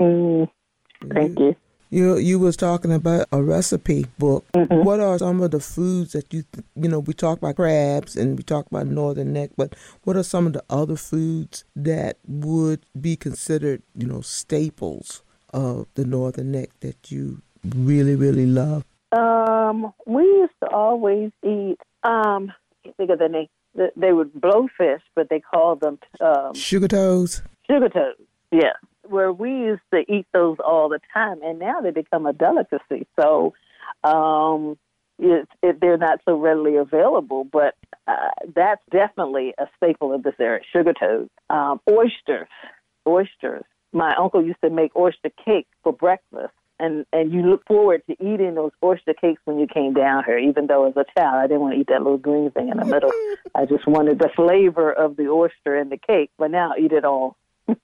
[0.00, 0.48] mm,
[1.12, 1.56] thank you.
[1.90, 4.44] You you was talking about a recipe book.
[4.54, 4.84] Mm-hmm.
[4.84, 8.16] What are some of the foods that you th- you know we talk about crabs
[8.16, 9.74] and we talk about northern neck, but
[10.04, 15.22] what are some of the other foods that would be considered you know staples
[15.52, 17.42] of the northern neck that you
[17.76, 18.84] really really love?
[19.12, 21.78] Um, we used to always eat.
[22.04, 23.48] Um, I can't think of the name.
[23.74, 27.42] They- They would blowfish, but they called them um, Sugar toads.
[27.70, 28.20] sugar toads.
[28.50, 28.72] Yeah,
[29.06, 33.06] where we used to eat those all the time, and now they become a delicacy.
[33.20, 33.54] So,
[34.04, 34.78] um,
[35.18, 37.74] it, it, they're not so readily available, but
[38.06, 40.62] uh, that's definitely a staple of this area.
[40.72, 42.48] Sugar toads, um, oysters,
[43.06, 43.64] oysters.
[43.92, 46.52] My uncle used to make oyster cake for breakfast.
[46.78, 50.38] And and you look forward to eating those oyster cakes when you came down here.
[50.38, 52.76] Even though as a child I didn't want to eat that little green thing in
[52.78, 53.12] the middle.
[53.54, 56.30] I just wanted the flavor of the oyster in the cake.
[56.38, 57.36] But now I eat it all.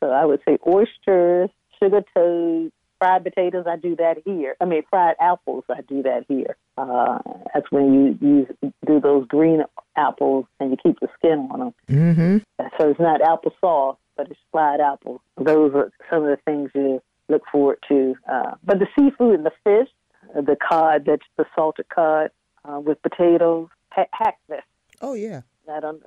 [0.00, 3.66] So I would say oysters, sugar toads, fried potatoes.
[3.68, 4.56] I do that here.
[4.60, 5.64] I mean, fried apples.
[5.68, 6.56] I do that here.
[6.76, 7.18] Uh,
[7.52, 9.62] that's when you you do those green
[9.96, 11.74] apples and you keep the skin on them.
[11.88, 12.36] Mm-hmm.
[12.78, 15.20] So it's not apple sauce, but it's fried apples.
[15.36, 18.14] Those are some of the things you look forward to.
[18.30, 19.88] Uh, but the seafood and the fish,
[20.36, 22.30] uh, the cod, that's the salted cod
[22.64, 24.64] uh, with potatoes, ha- hackfish.
[25.00, 25.42] Oh yeah.
[25.70, 26.02] I don't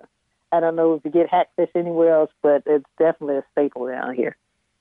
[0.51, 4.13] I don't know if you get hackfish anywhere else, but it's definitely a staple down
[4.13, 4.35] here.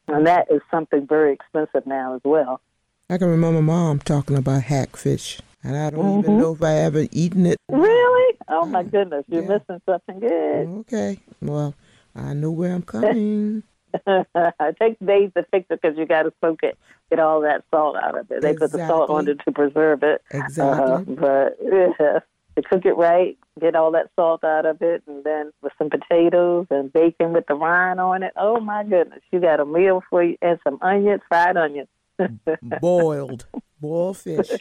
[0.09, 2.61] And that is something very expensive now as well.
[3.09, 6.39] I can remember mom talking about hackfish, and I don't even Mhm.
[6.39, 7.57] know if I ever eaten it.
[7.71, 8.37] Really?
[8.49, 9.59] Oh my goodness, you're Yeah.
[9.59, 10.67] missing something good.
[10.81, 11.21] Okay.
[11.41, 11.75] Well,
[12.15, 13.63] I know where I'm coming.
[14.07, 16.79] it takes days to fix it because you got to soak it,
[17.11, 18.43] get all that salt out of it.
[18.43, 20.23] They put the salt on it to preserve it.
[20.31, 21.17] Exactly.
[21.17, 22.19] Uh, but yeah,
[22.57, 25.91] to cook it right, get all that salt out of it, and then with some
[25.91, 28.33] potatoes and bacon with the rind on it.
[28.37, 31.89] Oh my goodness, you got a meal for you and some onions, fried onions.
[32.81, 33.47] boiled,
[33.81, 34.51] boiled fish.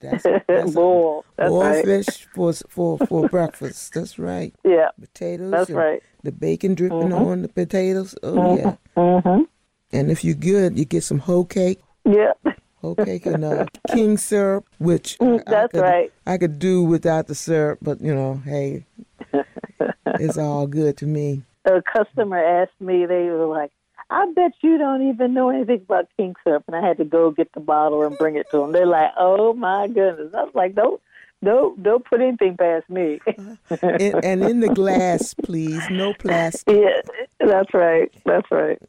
[0.00, 1.24] That's, that's Boil.
[1.36, 1.84] That's boiled right.
[1.84, 3.92] fish for for for breakfast.
[3.94, 4.54] That's right.
[4.64, 5.50] Yeah, Potatoes.
[5.50, 6.02] that's right.
[6.22, 7.26] The bacon dripping Mhm.
[7.26, 8.14] on the potatoes.
[8.22, 8.76] Oh yeah.
[8.96, 9.46] Mhm.
[9.92, 11.80] And if you're good, you get some hoe cake.
[12.04, 12.32] Yeah,
[12.80, 16.12] Hoe cake and uh, king syrup, which I- I Mm, that's could- right.
[16.26, 18.86] I could do without the syrup, but you know, hey,
[20.06, 21.42] it's all good to me.
[21.66, 23.04] A customer asked me.
[23.06, 23.70] They were like,
[24.10, 27.30] "I bet you don't even know anything about king syrup," and I had to go
[27.30, 28.72] get the bottle and bring it to them.
[28.72, 31.00] They're like, "Oh my goodness!" I was like, "Don't,
[31.42, 33.20] don't, don't put anything past me."
[33.82, 36.76] and, and in the glass, please, no plastic.
[36.76, 37.00] yeah,
[37.38, 38.12] that's right.
[38.24, 38.80] That's right.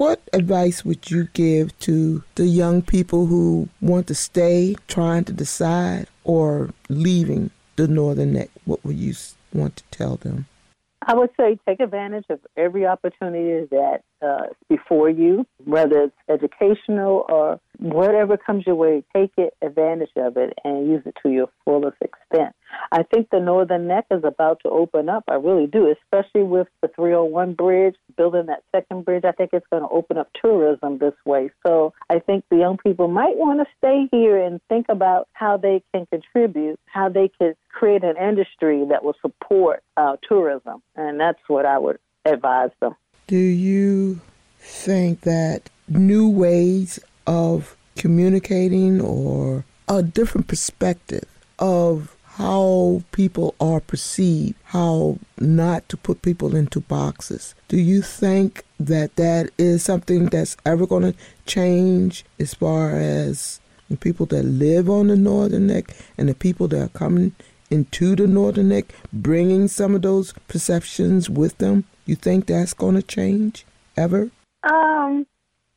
[0.00, 5.32] What advice would you give to the young people who want to stay, trying to
[5.34, 8.48] decide, or leaving the Northern Neck?
[8.64, 9.12] What would you
[9.52, 10.46] want to tell them?
[11.06, 17.24] I would say take advantage of every opportunity that uh, before you, whether it's educational
[17.28, 19.02] or whatever comes your way.
[19.14, 22.54] Take it, advantage of it, and use it to your fullest extent.
[22.92, 25.24] I think the Northern Neck is about to open up.
[25.28, 29.24] I really do, especially with the 301 bridge, building that second bridge.
[29.24, 31.50] I think it's going to open up tourism this way.
[31.66, 35.56] So I think the young people might want to stay here and think about how
[35.56, 40.82] they can contribute, how they could create an industry that will support uh, tourism.
[40.94, 42.94] And that's what I would advise them.
[43.30, 44.20] Do you
[44.58, 51.26] think that new ways of communicating or a different perspective
[51.60, 57.54] of how people are perceived, how not to put people into boxes.
[57.68, 61.14] Do you think that that is something that's ever going to
[61.46, 66.66] change as far as the people that live on the Northern Neck and the people
[66.66, 67.36] that are coming
[67.70, 71.84] into the Northern Neck, bringing some of those perceptions with them?
[72.10, 73.64] You think that's going to change
[73.96, 74.32] ever?
[74.64, 75.28] Um,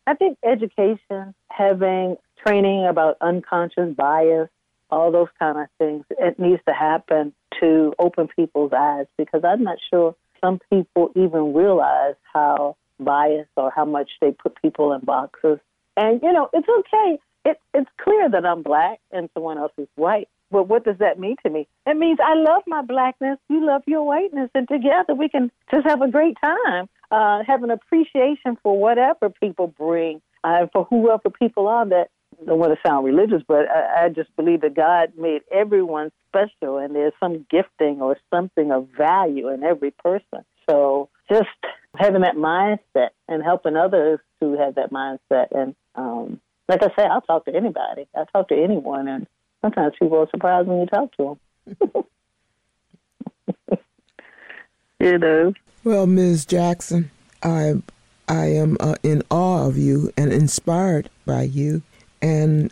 [0.08, 4.50] I think education, having training about unconscious bias,
[4.90, 9.64] all those kind of things, it needs to happen to open people's eyes because I'm
[9.64, 15.02] not sure some people even realize how biased or how much they put people in
[15.02, 15.60] boxes.
[15.96, 17.20] And you know, it's okay.
[17.46, 20.30] It, it's clear that I'm black and someone else is white.
[20.54, 21.68] But what does that mean to me?
[21.88, 25.88] It means I love my blackness, you love your whiteness, and together we can just
[25.88, 26.88] have a great time.
[27.10, 32.10] Uh, have an appreciation for whatever people bring, uh, for whoever people are that
[32.45, 36.78] don't want to sound religious, but I, I just believe that God made everyone special,
[36.78, 40.45] and there's some gifting or something of value in every person.
[40.70, 41.49] So just
[41.95, 45.47] having that mindset and helping others to have that mindset.
[45.51, 48.08] And um, like I say, I'll talk to anybody.
[48.16, 49.28] I'll talk to anyone, and
[49.64, 51.38] sometimes people are surprised when you talk to
[51.80, 52.03] them.
[54.99, 55.53] you know.
[55.84, 56.45] Well, Ms.
[56.45, 57.09] Jackson,
[57.41, 57.76] I
[58.28, 61.82] I am uh, in awe of you and inspired by you,
[62.22, 62.72] and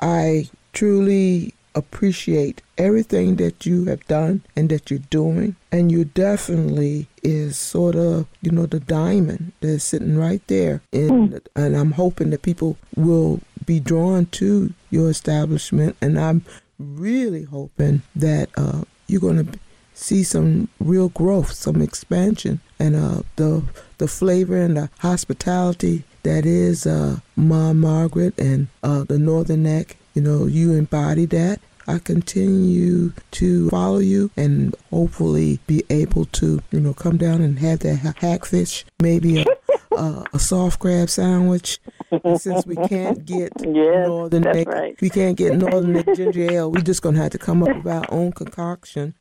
[0.00, 5.56] I truly appreciate everything that you have done and that you're doing.
[5.70, 10.82] And you definitely is sort of, you know, the diamond that's sitting right there.
[10.92, 11.46] And, mm.
[11.56, 15.96] and I'm hoping that people will be drawn to your establishment.
[16.00, 16.44] And I'm
[16.78, 19.58] really hoping that uh, you're going to
[19.94, 23.62] see some real growth, some expansion, and uh, the
[23.98, 29.96] the flavor and the hospitality that is uh, Ma Margaret and uh, the Northern Neck.
[30.14, 31.60] You know, you embody that.
[31.88, 37.58] I continue to follow you and hopefully be able to, you know, come down and
[37.58, 39.46] have that hackfish, maybe a,
[39.96, 41.80] a, a soft crab sandwich.
[42.10, 45.00] And since we can't get yes, northern right.
[45.00, 48.04] we can't get northern ginger ale, we're just gonna have to come up with our
[48.10, 49.14] own concoction.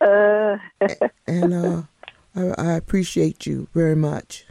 [0.00, 0.56] Uh.
[1.26, 1.82] and uh,
[2.34, 4.46] I, I appreciate you very much.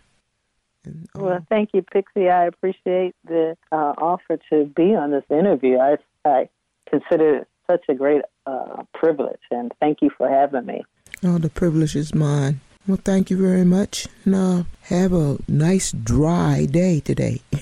[0.86, 2.30] And, um, well, thank you, Pixie.
[2.30, 5.78] I appreciate the uh, offer to be on this interview.
[5.78, 6.50] I, I
[6.90, 10.84] consider it such a great uh, privilege, and thank you for having me.
[11.24, 12.62] Oh, the privilege is mine.
[12.88, 17.42] Well, thank you very much, and uh, have a nice dry day today.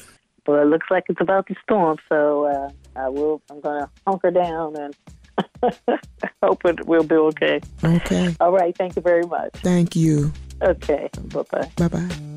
[0.47, 3.41] Well, it looks like it's about to storm, so uh, I will.
[3.51, 4.95] I'm going to hunker down and
[6.41, 7.59] hope it will be okay.
[7.83, 8.35] Okay.
[8.39, 8.75] All right.
[8.75, 9.51] Thank you very much.
[9.55, 10.31] Thank you.
[10.61, 11.09] Okay.
[11.33, 11.71] Bye bye.
[11.75, 12.36] Bye bye.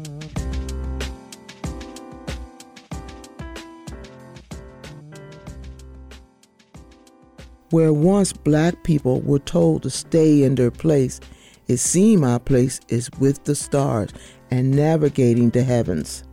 [7.71, 11.21] Where once black people were told to stay in their place,
[11.69, 14.11] it seemed our place is with the stars
[14.51, 16.25] and navigating the heavens.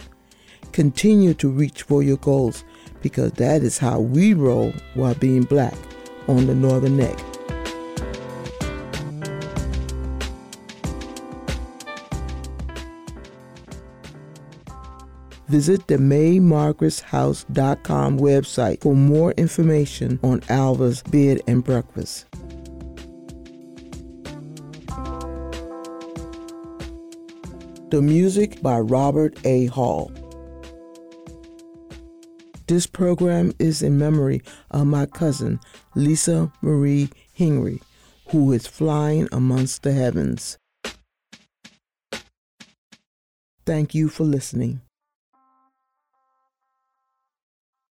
[0.71, 2.63] Continue to reach for your goals
[3.03, 5.75] because that is how we roll while being black
[6.27, 7.19] on the northern neck.
[15.47, 22.25] Visit the MayMargaret'sHouse.com website for more information on Alva's Bed and Breakfast.
[27.89, 29.67] The music by Robert A.
[29.67, 30.11] Hall.
[32.67, 34.41] This program is in memory
[34.71, 35.61] of my cousin,
[35.95, 37.81] Lisa Marie Henry,
[38.31, 40.57] who is flying amongst the heavens.
[43.65, 44.81] Thank you for listening.